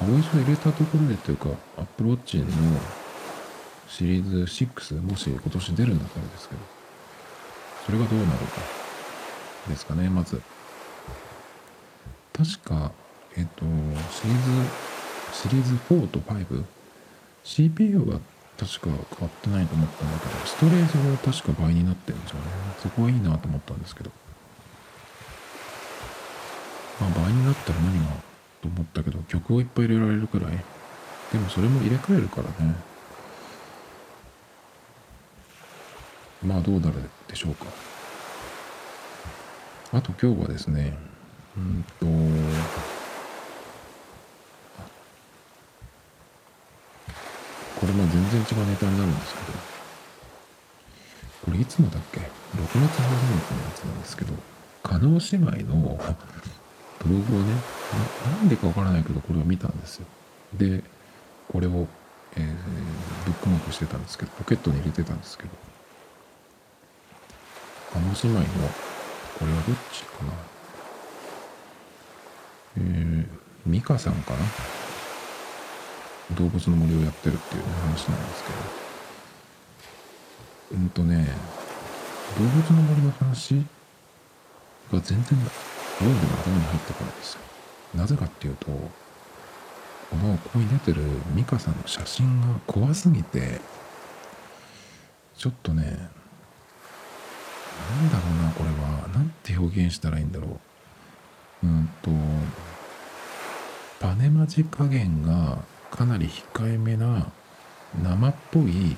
[0.00, 2.46] OS を入れたところでというか Apple Watch の
[3.86, 6.60] シリーズ6もし今年出るんだったらですけど
[7.84, 8.60] それがどうなるか
[9.68, 10.40] ですかねまず。
[12.32, 12.92] 確か
[13.36, 13.64] えっ、と
[14.10, 14.70] シリーズ
[15.32, 16.64] シリーズ4と 5?
[17.44, 18.18] CPU が
[18.58, 22.44] 確か変わってないと思ったんだけど、ストレージが確か倍になってるんですよね。
[22.80, 24.10] そこはいいなと思ったんですけど。
[27.00, 28.12] まあ倍になったら何が？
[28.62, 30.52] と思ったけど、曲をいっぱい入れられるくらい？
[31.32, 32.74] でもそれも入れ替えるからね。
[36.46, 36.94] まあどうなる
[37.26, 37.66] でしょうか。
[39.92, 40.96] あと今日はですね、
[41.56, 42.06] うんと、
[47.80, 49.58] これも全然違うネタになるんですけど、
[51.46, 54.34] これいつもだっけ ?6 月初めてのやつなんですけど、
[54.82, 55.98] 加納姉妹の
[56.98, 57.54] ブログをね
[58.38, 60.06] な、んでかわからないけど、これを見たんですよ。
[60.54, 60.84] で、
[61.50, 61.88] これを、
[62.36, 62.54] えー、
[63.24, 65.50] ブックマークしてたんですけど、ポケットに入れてたんですけど、
[67.94, 68.68] 加納姉妹の、
[69.38, 70.32] これはどっちかな？
[72.76, 73.26] えー、
[73.66, 74.38] ミカさんかな？
[76.32, 78.82] 動物の森をやってるっていう話なんですけど。
[80.72, 81.28] うんとね
[82.38, 83.56] 動物の森の話
[84.90, 85.36] が全然読
[86.10, 87.40] んでも頭に入ってこないですよ。
[87.94, 88.90] なぜかっていうとこ
[90.16, 91.02] のここに出てる
[91.34, 93.60] ミカさんの写真が怖すぎて
[95.36, 95.92] ちょっとねなん
[98.10, 99.08] だろうなこれは。
[99.14, 100.58] なんて表現したらいいんだろ
[101.62, 101.66] う。
[101.66, 102.10] うんと
[104.00, 105.58] パネマジ加減が
[105.92, 107.30] かなり控えめな
[108.02, 108.96] 生っぽい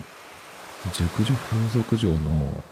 [0.92, 2.62] 熟女風俗嬢の、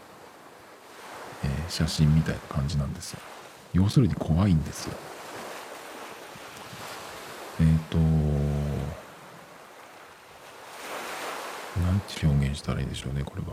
[1.43, 3.19] えー、写真みたいな感じなんですよ。
[3.73, 4.93] 要するに怖いんですよ。
[7.59, 7.97] えっ、ー、と
[11.81, 13.47] なんて表現したらいいでしょうねこれは。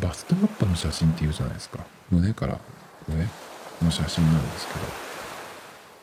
[0.00, 1.80] バストアップの写真っていうじゃないですか。
[2.10, 2.58] 胸から
[3.06, 3.16] 上
[3.82, 5.05] の写真なんですけど。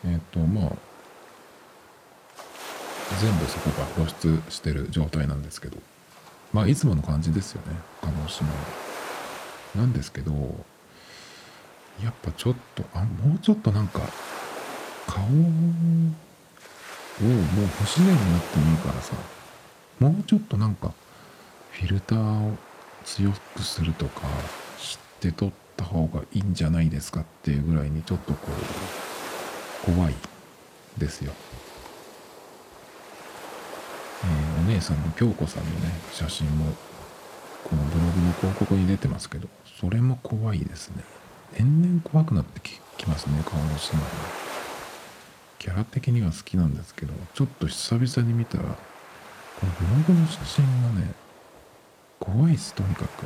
[0.05, 0.71] えっ、ー、とまあ
[3.21, 5.77] 全部そこが露出してる状態なんですけど。
[6.53, 7.75] まあいつもの感じですよね。
[8.01, 8.49] 鹿児島
[9.75, 10.31] なんですけど
[12.03, 14.01] やっぱちょっとあもうちょっとなんか
[15.07, 15.41] 顔をもう
[17.21, 19.15] 不自然になってもいいからさ。
[19.99, 20.91] もうちょっとなんか
[21.71, 22.57] フィルターを
[23.05, 24.27] 強くするとか
[24.77, 29.12] 知って撮った方がいいんじゃないですかっていうぐらいにちょっとこう
[29.85, 30.13] 怖い
[30.97, 31.33] ですよ。
[34.23, 36.65] えー、お姉さんの京子さんのね写真も
[37.63, 39.47] このブログの広告に出てますけど
[39.79, 41.03] それも怖いですね。
[41.57, 42.61] 年々怖くなって
[42.97, 44.07] きますね顔の姉妹が
[45.59, 48.69] キャラ的には好きなんですけどちょっと久々に見たらこ
[49.65, 49.71] の
[50.03, 51.13] ブログの写真がね
[52.19, 53.25] 怖いっすとにかく。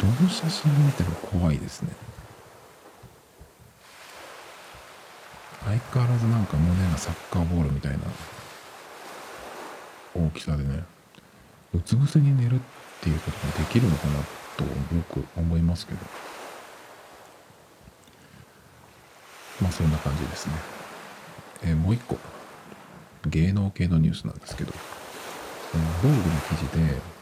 [0.00, 1.90] どの写真見ても怖いですね。
[5.64, 7.98] 相変わらずなんか胸がサッカーボールみたいな
[10.14, 10.84] 大きさでね
[11.74, 12.58] うつ伏せに寝るっ
[13.00, 14.14] ていうことができるのかな
[14.56, 15.98] とよく思いますけど。
[19.60, 20.54] まあそんな感じですね、
[21.62, 22.18] え、もう一個。
[23.26, 24.72] 芸能系のニュースなんですけど。
[25.70, 27.13] そのローグの記事で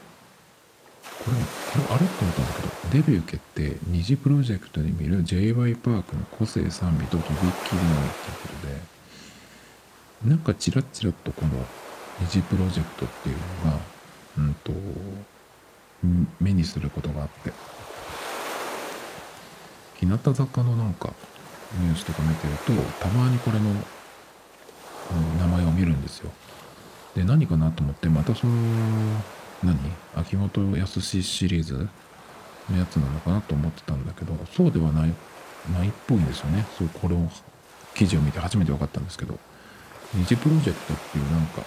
[1.25, 1.37] これ、
[1.85, 2.69] これあれって思ったんだけど、
[3.05, 8.67] デビュー決定、二次プロジェクトに見る j y パークの個性賛美ととびっきりのっていうこと
[10.27, 11.65] で、なんかチラッチラとこの
[12.21, 13.79] 二次プロジェクトっていうのが、
[14.39, 14.73] うんと、
[16.41, 17.53] 目にすることがあって、
[19.99, 21.13] 日向坂のなんか
[21.79, 23.71] ニュースとか見てるとたまにこれの
[25.39, 26.31] 名前を見るんですよ。
[27.15, 28.53] で何かなと思ってまたその
[29.63, 29.79] 何？
[30.17, 31.89] 秋元康シリーズ
[32.71, 35.15] のやつなのかなと思ってたんだけどそうではない
[35.73, 36.67] ないっぽいんですよね。
[36.77, 37.29] そうこれを
[37.95, 39.39] 記事を見て初めて分かったんですけど
[40.15, 41.63] 二次プロジェクトっていうなんか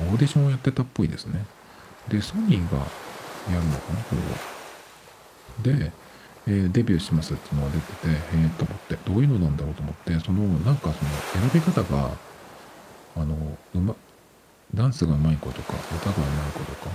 [0.00, 1.44] オーディションをやってたっぽいですね。
[2.08, 4.16] でソニーがやるのかなこ
[5.64, 5.78] れは。
[5.78, 5.92] で、
[6.46, 12.10] えー、デビューしますっていうのが出ててええ、と思ってどういうのなんだろうと思ってそのなんかその選び方が
[13.16, 13.36] あの
[13.74, 13.94] うま
[14.74, 16.90] ダンスがうまい子とか歌がうまい子とか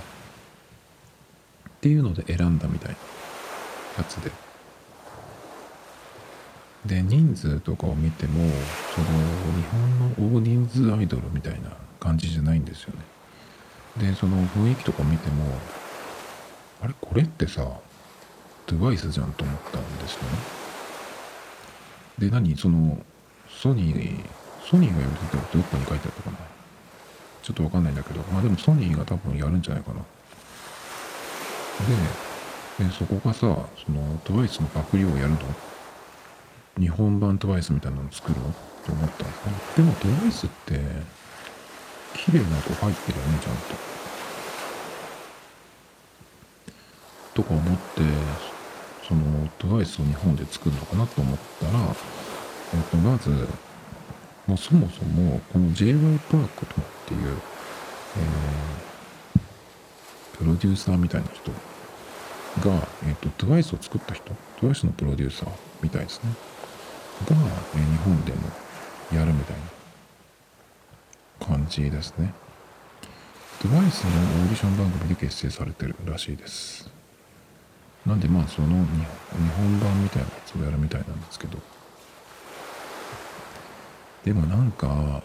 [1.78, 2.98] っていうので選んだみたいな
[3.98, 4.32] やつで。
[6.86, 8.50] で人数とかを見ても
[8.96, 9.14] その日
[10.18, 11.70] 本の大人数アイドルみたいな
[12.00, 14.08] 感じじゃないんですよね。
[14.10, 15.44] でその雰囲気とか見ても
[16.82, 16.94] あれ？
[17.02, 17.68] これってさ
[18.68, 20.30] TWICE じゃんと思ったんですよね。
[22.20, 22.56] で何？
[22.56, 22.98] その
[23.50, 24.24] ソニー
[24.64, 26.38] ソニーがやるってどこに書いてあったかな？
[27.42, 28.22] ちょっとわかんないんだけど。
[28.32, 30.00] まあでもソニーが多分やるんじゃないかな。
[32.80, 35.38] ででそこがさその TWICE のパクリをやるの？
[36.80, 38.54] 日本版 TWICE みたいなの作ろう
[38.86, 40.80] と思ったんですねでも TWICE って
[42.14, 43.62] 綺麗な子入ってるよねちゃんと。
[47.36, 48.02] とか思って
[49.08, 51.72] その TWICE を日本で作るのかなと思ったら、
[52.74, 53.30] えっと、まず
[54.48, 57.38] もうそもそもこの j y パークとっていう、
[58.18, 58.87] えー、
[60.38, 61.52] プロデューサーみたいな人
[62.70, 64.32] が、えっと、TWICE を作った人
[64.62, 65.50] TWICE のプロデューサー
[65.82, 66.32] みたいですね。
[67.30, 67.36] が、
[67.76, 68.38] えー、日本でも
[69.14, 69.56] やるみたい
[71.40, 72.34] な感じですね。
[73.60, 73.90] TWICE のオー
[74.50, 76.90] ディション番組で結成されてるらしいです。
[78.06, 81.58] なんでまあその日本版みたいなやつをやるみたいなんですけど。
[84.24, 85.22] でもなんかあの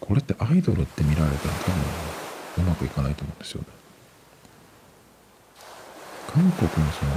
[0.00, 1.72] これってアイドルって見られたら多
[2.58, 3.60] 分うまくいかないと思うんですよ。
[3.62, 3.66] ね
[6.28, 7.10] 韓国のその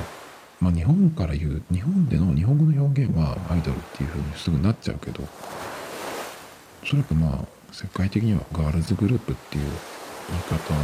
[0.61, 9.63] まあ日本から言う日本での日本語の表現はアイドルっていう風にすぐなっちゃうけどおそらくまあ世界的にはガールズグループっていう
[10.29, 10.77] 言い方の方が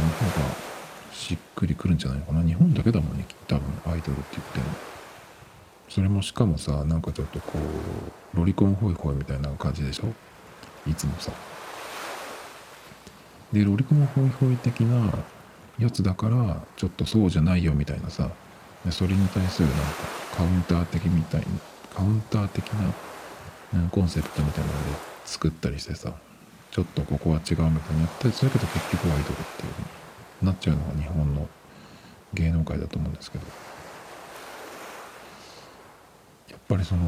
[1.12, 2.42] しっくりくるんじゃないかな。
[2.42, 4.64] 日本だけだもんね多分アイドルって言っても。
[5.88, 7.58] それもしかもさなんかちょっとこ
[8.34, 10.12] うロリコンホイホイみたいな感じでしょ？
[10.88, 11.32] いつもさ。
[13.52, 15.12] でロリコンホイホイ的な
[15.78, 18.30] やつだからちょっとそうじゃないよみたいなさ
[18.90, 19.84] それに対するなんか
[20.36, 21.46] カウンター的みたいに
[21.94, 22.92] カウンター的な、
[23.90, 26.12] コンセプトみたいなので作ったりしてさ
[26.70, 29.82] ちょっとここは違うみたいにやったりするけど結局アイドルっていう風
[30.42, 31.48] になっちゃうのが日本の
[32.34, 33.44] 芸能界だと思うんですけど。
[36.50, 37.02] やっぱりその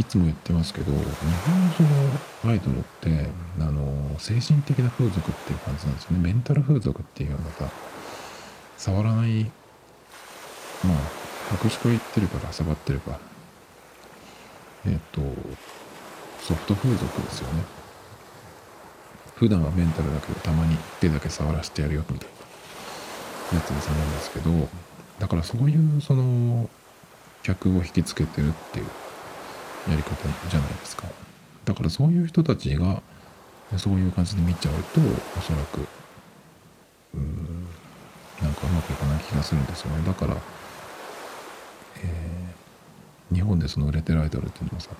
[0.00, 1.82] いつも言ってますけど日本のそ
[2.46, 3.28] のアイドルって
[3.60, 6.18] あの精神的な風俗っていう感じなんですよね。
[6.20, 7.70] メンタル風俗っていうようなさ
[8.78, 9.44] 触らない
[10.82, 10.96] まあ
[11.50, 13.18] 白紙から言ってるから触ってるか。
[14.86, 15.20] えっ、と
[16.40, 17.62] ソフト風俗ですよね。
[19.36, 22.28] 普段はメンタルだけどたまに手だけ触らせてやるよみたい
[23.52, 24.50] なやつにさなんですけど
[25.18, 26.68] だからそういうその
[27.42, 28.86] 客を引きつけてるっていう
[29.88, 30.14] やり方
[30.48, 31.04] じゃないですか。
[31.64, 33.02] だからそういう人たちが
[33.76, 35.00] そういう感じで見ちゃうと
[35.38, 35.86] おそらく
[37.14, 37.66] うん
[38.42, 40.02] なんかうまくいかない気がするんですよね。
[40.06, 40.36] だから、
[42.02, 44.90] えー、日本でその売れてるアイドルっていうのはさ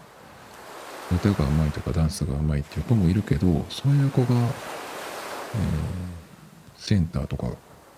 [1.13, 4.49] 歌がうまいとかダンスがうまいっていう子もいるけどそういう子が、えー、
[6.77, 7.49] センターとか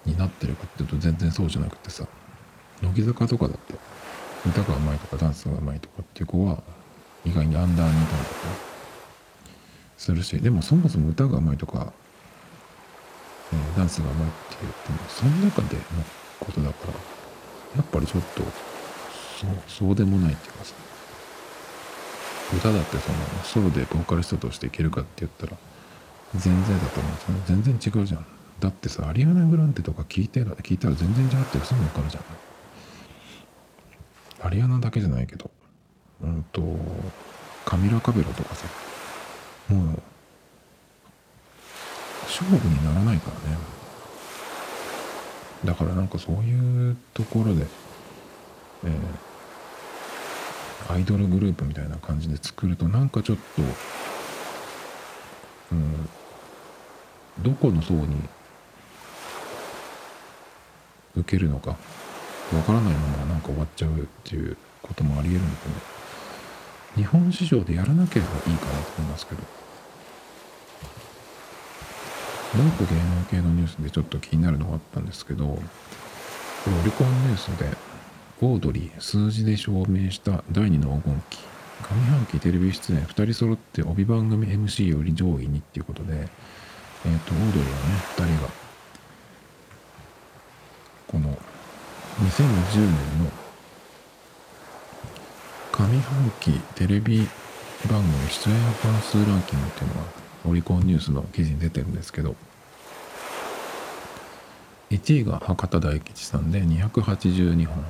[0.06, 2.06] になってるかっていうと全然そうじゃなくてさ
[2.80, 3.74] 乃木坂とかだって
[4.46, 6.62] 歌がうまいとかダンスがうまいとかっていう子は
[7.24, 8.40] 意外にアンダーにいたりとか
[9.96, 11.92] するしでもそもそも歌がうまいとか、
[13.52, 15.82] えー、ダンスがうまいって言ってもその中での
[16.40, 16.94] ことだから
[17.76, 20.74] やっぱりちょっとそうそうでもないっていうかさ
[22.56, 25.56] 歌だってそのソロでボーカリストとしていけるかって言ったら
[26.34, 27.62] 全然だと思うんですよね。
[27.62, 28.26] 全然違うじゃん。
[28.60, 32.24] だってさアリアナ・グランテとか聞いて聞いたら全然違ってすぐ分かるじゃん。
[34.42, 35.50] アリアナだけじゃないけど
[36.22, 36.62] うんと
[37.64, 38.66] カミラ・カベロとかさ
[39.68, 39.98] もう
[42.24, 43.56] 勝負にならないからね。
[45.64, 47.66] だからなんかそういうところで、
[48.84, 53.62] えー、アイドルグループみたいな感じで作るとなんかちょっと、
[55.72, 56.08] うん、
[57.44, 58.16] どこの層に
[61.16, 61.76] 受けるのか。
[62.56, 63.94] わからないままなんか終わっちゃうっ
[64.24, 65.56] ていうこともありえるのでね。
[66.96, 69.42] 日本市場でやらなければいいかなと思いますけど。
[72.54, 75.56] もう一個芸能系のニュースでちょっと気になるのがあったんですけどこ
[76.66, 77.74] れオリコンニュースで
[78.42, 81.38] オードリー数字で証明した第2の黄金期。
[81.82, 87.68] 上半期テレビ出演2人揃って帯番組 MC より上位にっていうことで、えっ、ー、とオードリーのね
[88.16, 88.50] 2人が
[91.08, 91.38] この
[92.20, 93.30] 2020年の
[95.72, 97.26] 上半期テレビ
[97.90, 100.00] 番組出演本数ランキングっていうのが
[100.50, 102.36] オリコンニュースの記事に出てるんですけど
[104.90, 107.84] 1位が博多大吉さんで282本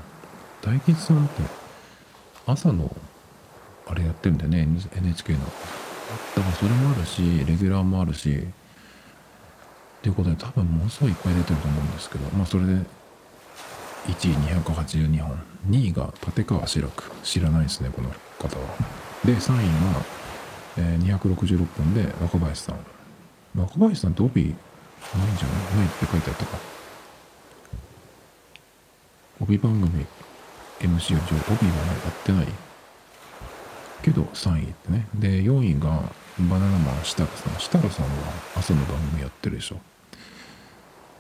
[0.63, 1.43] 大吉さんって
[2.47, 2.95] 朝の
[3.87, 5.41] あれやってるんだよね NHK の。
[5.41, 8.41] だからそれもあるしレギュラーもあるしっ
[10.03, 12.77] ていうことで多分ものすごいいっぱい出てると思うんですけどまあそれで
[14.07, 15.39] 1位282本
[15.69, 17.11] 2位が立川志らく。
[17.23, 18.67] 知らないですねこの方は。
[19.25, 19.63] で3位が、
[20.79, 22.77] えー、266本で若林さん。
[23.55, 25.77] 若林さんって帯ないんじゃない？
[25.79, 26.59] ないって書いてあったか。
[29.41, 30.07] 帯番組
[30.81, 32.47] MC は帯がないやってない
[34.03, 35.07] けど3位ってね。
[35.15, 36.03] で4位が
[36.39, 38.13] バナナマン設楽さん設楽さんは
[38.57, 39.77] 朝の番組やってるでしょ。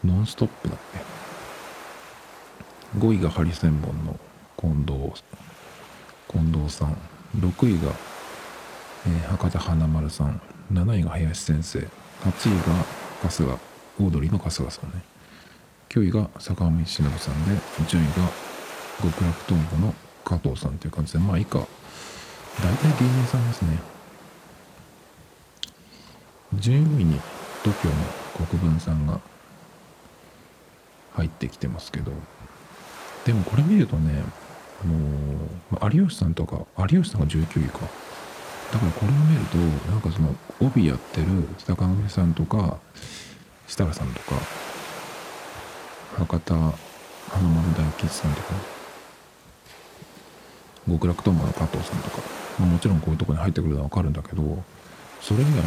[0.05, 1.22] ノンストップだって。
[2.99, 4.19] 5位がハリセンボンの
[4.61, 5.23] 近藤
[6.29, 6.97] 近藤さん。
[7.39, 7.93] 6位が、
[9.07, 10.41] えー、博多華丸さん。
[10.71, 11.79] 7位が林先生。
[11.79, 13.59] 8位が春日
[13.99, 15.03] オードリーの春日さんね。
[15.89, 18.31] 9位が坂上忍さんで10位が
[19.03, 21.59] 極楽とんぼの加藤さんという感じでまあ以下。
[21.59, 21.67] 大
[22.77, 23.79] 体芸人さんですね。
[26.57, 27.19] 14位に
[27.65, 27.87] TOKIO
[28.41, 29.19] の国分さんが
[31.15, 32.13] 入ってきてますけど
[33.25, 34.23] でもこれ見るとね、
[34.83, 37.81] あのー、有吉さんとか、有吉さんが19位か。
[38.73, 39.59] だからこれを見ると、
[39.91, 41.27] なんかその、帯やってる
[41.59, 42.79] 坂上さんとか、
[43.67, 44.35] 設楽さんとか、
[46.17, 48.55] 博多華丸大吉さんとか、
[50.89, 52.19] 極楽とんぼの加藤さんとか、
[52.59, 54.43] まあ、もちろんこういうとこに入ってくるのはわかるんだけど、
[55.21, 55.63] それ以外に、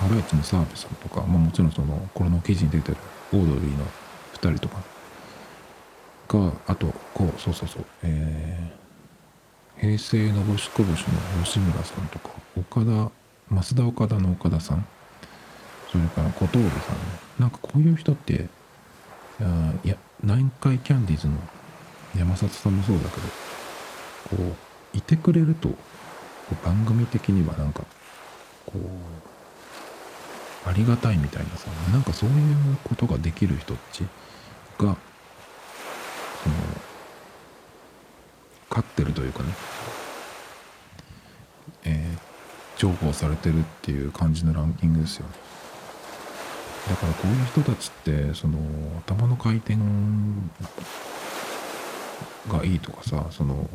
[0.00, 2.98] ハライチの澤部さんとか、まあ、もちろんその、これの記事に出てる
[3.32, 3.84] オードリーの
[4.34, 4.91] 2人とか、
[6.32, 11.04] かあとこうそうそうそうえー、平成のぼしこぼし
[11.36, 13.10] の吉村さんとか岡田
[13.50, 14.86] 増田岡田の岡田さん
[15.90, 17.22] それから小峠さんね。
[17.38, 18.48] なんかこういう人って
[19.84, 21.34] いや南海キャンディーズの
[22.16, 24.56] 山里さんもそうだけどこ
[24.94, 25.68] ういてくれると
[26.64, 27.82] 番組的にはなんか
[28.64, 34.04] こうありがたいみたいなさなんかそういうことができる人っち
[34.78, 34.96] が
[36.42, 36.54] その
[38.70, 39.52] 勝ってるというかね、
[41.84, 45.26] えー、重宝されてるっていう感じのランキングですよ。
[46.88, 48.58] だからこういう人たちってその
[49.06, 49.76] 頭の回転
[52.48, 53.70] がいいとかさその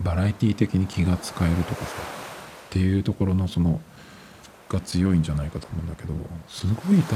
[0.00, 1.92] バラエティ的に気が使えるとかさ
[2.68, 3.80] っていうところのその
[4.68, 6.14] が強いんじゃないかと思うんだけど
[6.48, 7.14] すごい多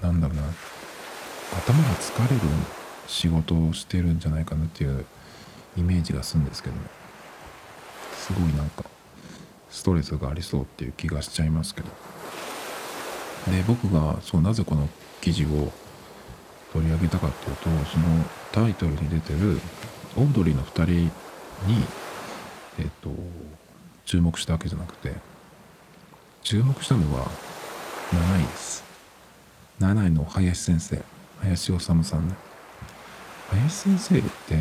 [0.00, 0.42] 分なんだろうな。
[1.56, 2.40] 頭が疲れる
[3.06, 5.04] 仕事をしてるんじゃないかなっていう
[5.76, 6.74] イメージがするんですけど
[8.16, 8.84] すごいなんか
[9.70, 11.88] ストレスがありそうっていう気がしちゃいますけど。
[13.48, 14.88] で僕がそうなぜこの
[15.20, 15.72] 記事を
[16.72, 19.60] 取り上げたかっていうとそのタイトルに出てる
[20.16, 21.10] オードリーの2人に
[22.78, 23.10] えっと
[24.04, 25.14] 注目したわけじゃなくて
[26.42, 27.26] 注目したのは
[28.12, 28.84] 7位です。
[29.80, 31.02] 7位の林先生。
[31.42, 32.34] 林修さんね。
[33.50, 34.56] 林先生って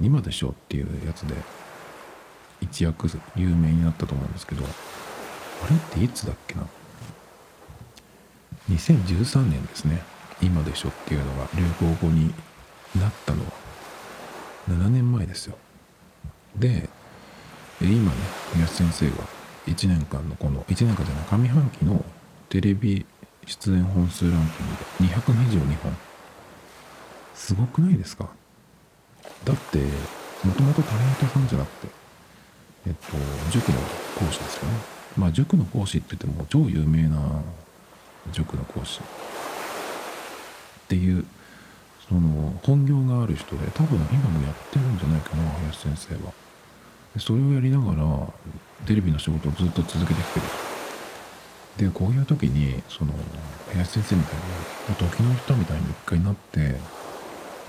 [0.00, 1.34] 今でしょっていうやつで
[2.60, 4.68] 一躍有名になったと思うんですけどあ
[5.68, 6.62] れっていつだっけな
[8.70, 10.02] ？2013年ですね。
[10.42, 12.34] 今でしょっていうのが流行語に
[12.98, 13.52] なったのは。
[14.70, 15.58] 7年前ですよ。
[16.56, 16.88] で
[17.80, 18.16] 今ね
[18.54, 19.16] 林先生が
[19.66, 22.04] 1年間のこの1年間じゃない上半期の
[22.48, 23.04] テレビ
[23.46, 24.32] 出演本数ラン
[25.00, 25.96] キングで222本。
[27.34, 28.28] すごくないですか？
[29.44, 29.78] だって
[30.44, 31.92] もともとタレントさんじゃなくて
[32.86, 33.16] えっと
[33.50, 33.78] 塾の
[34.18, 34.78] 講師ですよね。
[35.16, 37.42] まあ塾の講師って言っても超有名な
[38.32, 39.00] 塾の講師。
[39.00, 39.02] っ
[40.88, 41.24] ていう
[42.08, 46.32] その本業がある人で多分今もやってるんじゃないかな林先生は。
[47.18, 48.04] それをやりながら
[48.86, 50.46] テレビの仕事をずっと続けてきてる
[51.76, 53.12] でこういう時にその
[53.72, 54.34] 林先生みたい
[55.06, 56.76] に時の人みたいに一回なって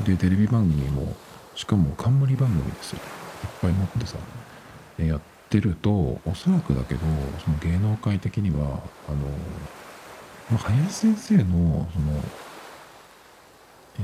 [0.03, 1.15] でテレビ番組も
[1.55, 2.99] しかも冠番組ですよ。
[3.43, 4.17] いっぱい持ってさ
[4.99, 7.01] やってるとおそらくだけど
[7.43, 9.17] その芸能界的にはあの、
[10.49, 11.43] まあ、林先生の
[11.93, 12.11] その、
[13.99, 14.01] え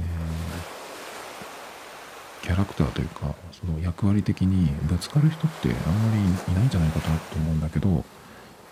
[2.41, 8.03] ー、キャラクターというかその役割的にぶつかる人ってあんまりいないんじゃないかなと思うんだけど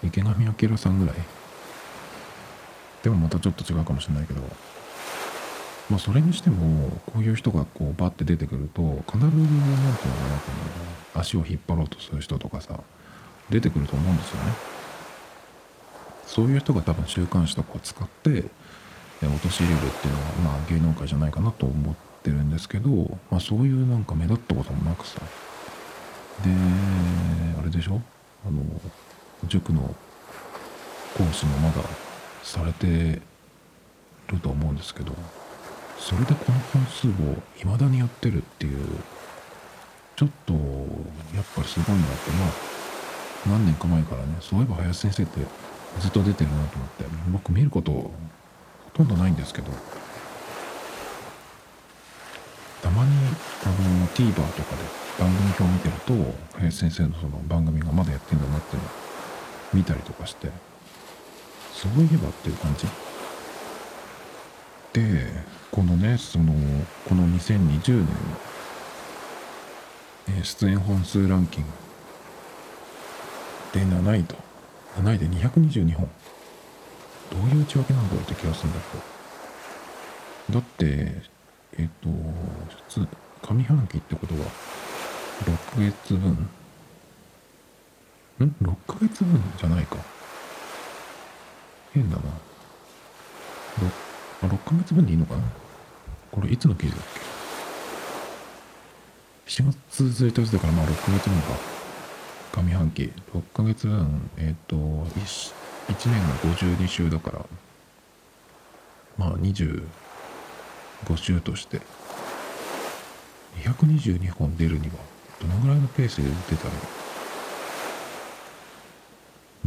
[0.03, 1.15] 池上彰さんぐらい。
[3.03, 4.41] でもまたちょっと違うかもしれないけど。
[5.89, 9.59] まあそれにしてもこういう人がこうバッて出てくると必ず何ていうのか
[11.15, 12.79] な足を引っ張ろうとする人とかさ
[13.49, 14.53] 出てくると思うんですよね。
[16.27, 18.49] そういう人が多分週刊誌とかを使って陥れるっ
[19.29, 25.19] ていうのはまあ芸能界じゃないかなと思ってるんですけど、まあ、そういうなんか目立ったこともなくさ。
[26.43, 26.51] で
[27.59, 27.99] あれでしょ？
[28.47, 28.61] あの
[29.47, 29.95] 塾の
[31.17, 31.81] 講師もまだ
[32.43, 33.21] されて
[34.27, 35.13] ると思うんですけど
[35.97, 37.11] それでこの本数を
[37.57, 38.85] 未だにやってるっていう
[40.15, 40.59] ちょっとや
[41.41, 42.49] っぱりすごいなってまあ
[43.47, 45.41] 何年か前からねそういえば林先生って
[45.99, 48.11] ずっと出てるなと思って僕見ることほ
[48.93, 49.71] とんどないんですけど
[52.81, 53.11] たまに
[53.65, 58.89] あの TVer とかで番組表を見てると林先生のその番組がまだやってんだなっていうの
[59.73, 60.49] 見たりとかして
[61.73, 62.87] そういえばっていう感じ。
[64.93, 65.27] で
[65.71, 66.53] このねその
[67.07, 68.05] この2020年
[70.37, 71.69] の出演本数ランキング。
[73.73, 74.35] で7位と。
[74.97, 76.09] 7位で222本
[77.31, 80.59] どういう内訳なんだろうって気がするんだけど。
[80.59, 81.21] だって
[81.77, 82.09] えっと
[82.89, 83.07] 普通
[83.41, 84.39] 上半期ってことは
[85.75, 86.49] 6月分
[88.45, 89.97] ん ?6 ヶ月分じゃないか。
[91.93, 92.23] 変だな。
[94.41, 95.41] 6, 6ヶ月分でいいのかな？
[96.31, 97.01] これいつの記事だっ
[99.45, 101.47] け？7月1日だからまあ6ヶ月分か。
[102.53, 103.11] 上半期。
[103.33, 105.53] 6ヶ月分えっ、ー、と 1,
[105.87, 107.45] 1年が52週だから。
[109.17, 109.83] まあ25
[111.15, 111.81] 週として。
[113.63, 114.93] 222本出るには
[115.41, 116.98] どのぐらいのペースで出たらいい？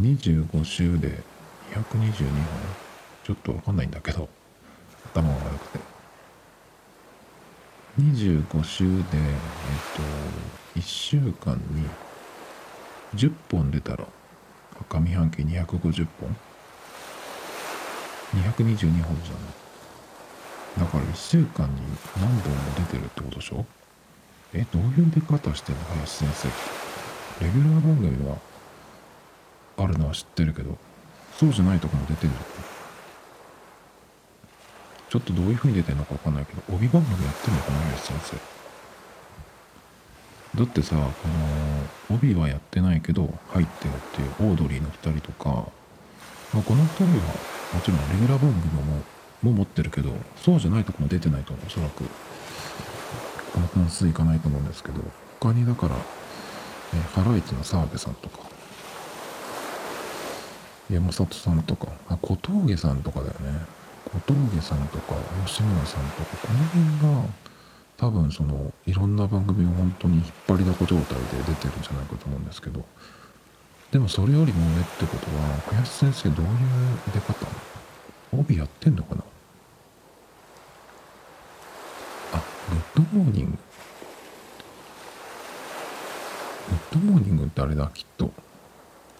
[0.00, 1.22] 25週で
[1.72, 2.12] 222本。
[3.24, 4.28] ちょっとわかんないんだけど
[5.12, 5.84] 頭が悪くて。
[8.00, 9.02] 25週でえっ
[10.74, 11.86] と1週間に
[13.14, 14.06] 10本出たら
[14.88, 16.36] 上半期250本。
[18.34, 19.52] 222本じゃない。
[20.80, 21.82] だから1週間に
[22.16, 23.66] 何本も出てるってことでしょ？
[24.54, 25.84] えどういう出方してんの？
[25.84, 26.48] 林先生。
[27.44, 28.38] レギュラー番組は
[29.82, 30.76] あるのは知ってるけど
[31.36, 32.32] そうじゃないとこも出てる。
[35.08, 38.18] ちょっとどういう風に出てるのかわかんないけど帯番組やってるのかな林先
[40.54, 40.58] 生。
[40.58, 41.28] だってさこ
[42.10, 45.50] の帯はやってないけど入ってるっていうオードリーの2人とか、
[46.54, 47.10] まあ、この2人は
[47.74, 49.02] もちろんレギュラー番組も
[49.42, 52.04] も持ってるけどそうじゃないとこも出てないとおそらく。
[53.52, 55.02] この本数いかないと思うんですけど
[55.38, 55.96] 他にだから、
[56.94, 58.38] えハライチの澤部さんとか
[60.92, 61.88] 山里さんとか。
[62.08, 63.58] あ小峠さんとかだよね。
[64.12, 65.14] 小峠さんとか
[65.46, 66.36] 吉村さんとか。
[66.46, 67.28] この辺が
[67.96, 72.84] 多分そのいろんな番組を本当に引っ張りだこ状態で出てるんじゃないかと思うんですけど。
[73.90, 76.52] でもそれよりも上ってことは林先生どういう
[77.12, 77.46] 出方？
[78.32, 79.22] 帯やってんのかな？
[82.32, 82.42] あ
[82.94, 83.50] グッドモーニング。
[83.50, 83.56] グ
[86.74, 88.32] ッドモーニングってあれだきっと。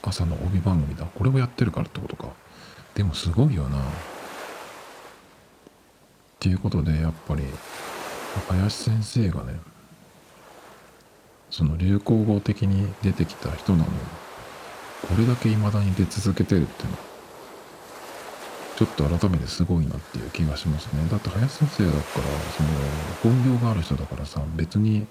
[0.03, 1.05] 朝の帯番組だ。
[1.07, 2.29] これをやってるからってことか。
[2.95, 3.79] でもすごいよな。
[3.79, 3.83] っ
[6.41, 7.45] ていうことでやっぱり
[8.49, 9.61] 林先生がね
[11.51, 13.85] その流行語的に出てきた人なの。
[13.85, 13.99] に
[15.09, 16.97] これだけ未だに出続けてるっていうの。
[16.97, 17.13] は
[18.77, 21.07] ちょっと改めてすごいなっていう気がしますね。
[21.11, 22.03] だって林先生だから
[22.51, 22.69] その
[23.23, 25.07] 本業がある人だからさ別に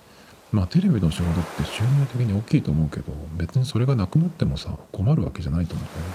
[0.52, 6.08] まあテレビの仕事って収入的に大きいと思うけど別にそれがなくなってもさ困るわけじゃないと思うんだよ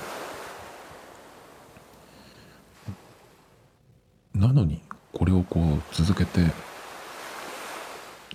[4.45, 4.47] ね。
[4.49, 4.83] なのに
[5.15, 6.41] これをこう続けて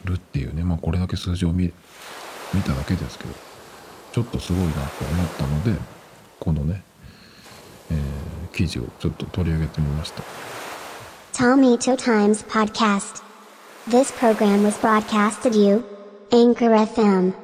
[0.04, 1.72] るっていうねまあこれだけ数字を見
[2.54, 3.34] 見ただけですけど
[4.12, 5.80] ちょっとすごいなと思ったので
[6.40, 6.84] このね、
[7.92, 10.24] えー、記事をちょっと取り上げてみました。
[11.34, 13.31] Tom Ito Times Podcast
[13.92, 15.84] This program was broadcasted you
[16.32, 17.36] Anchor FM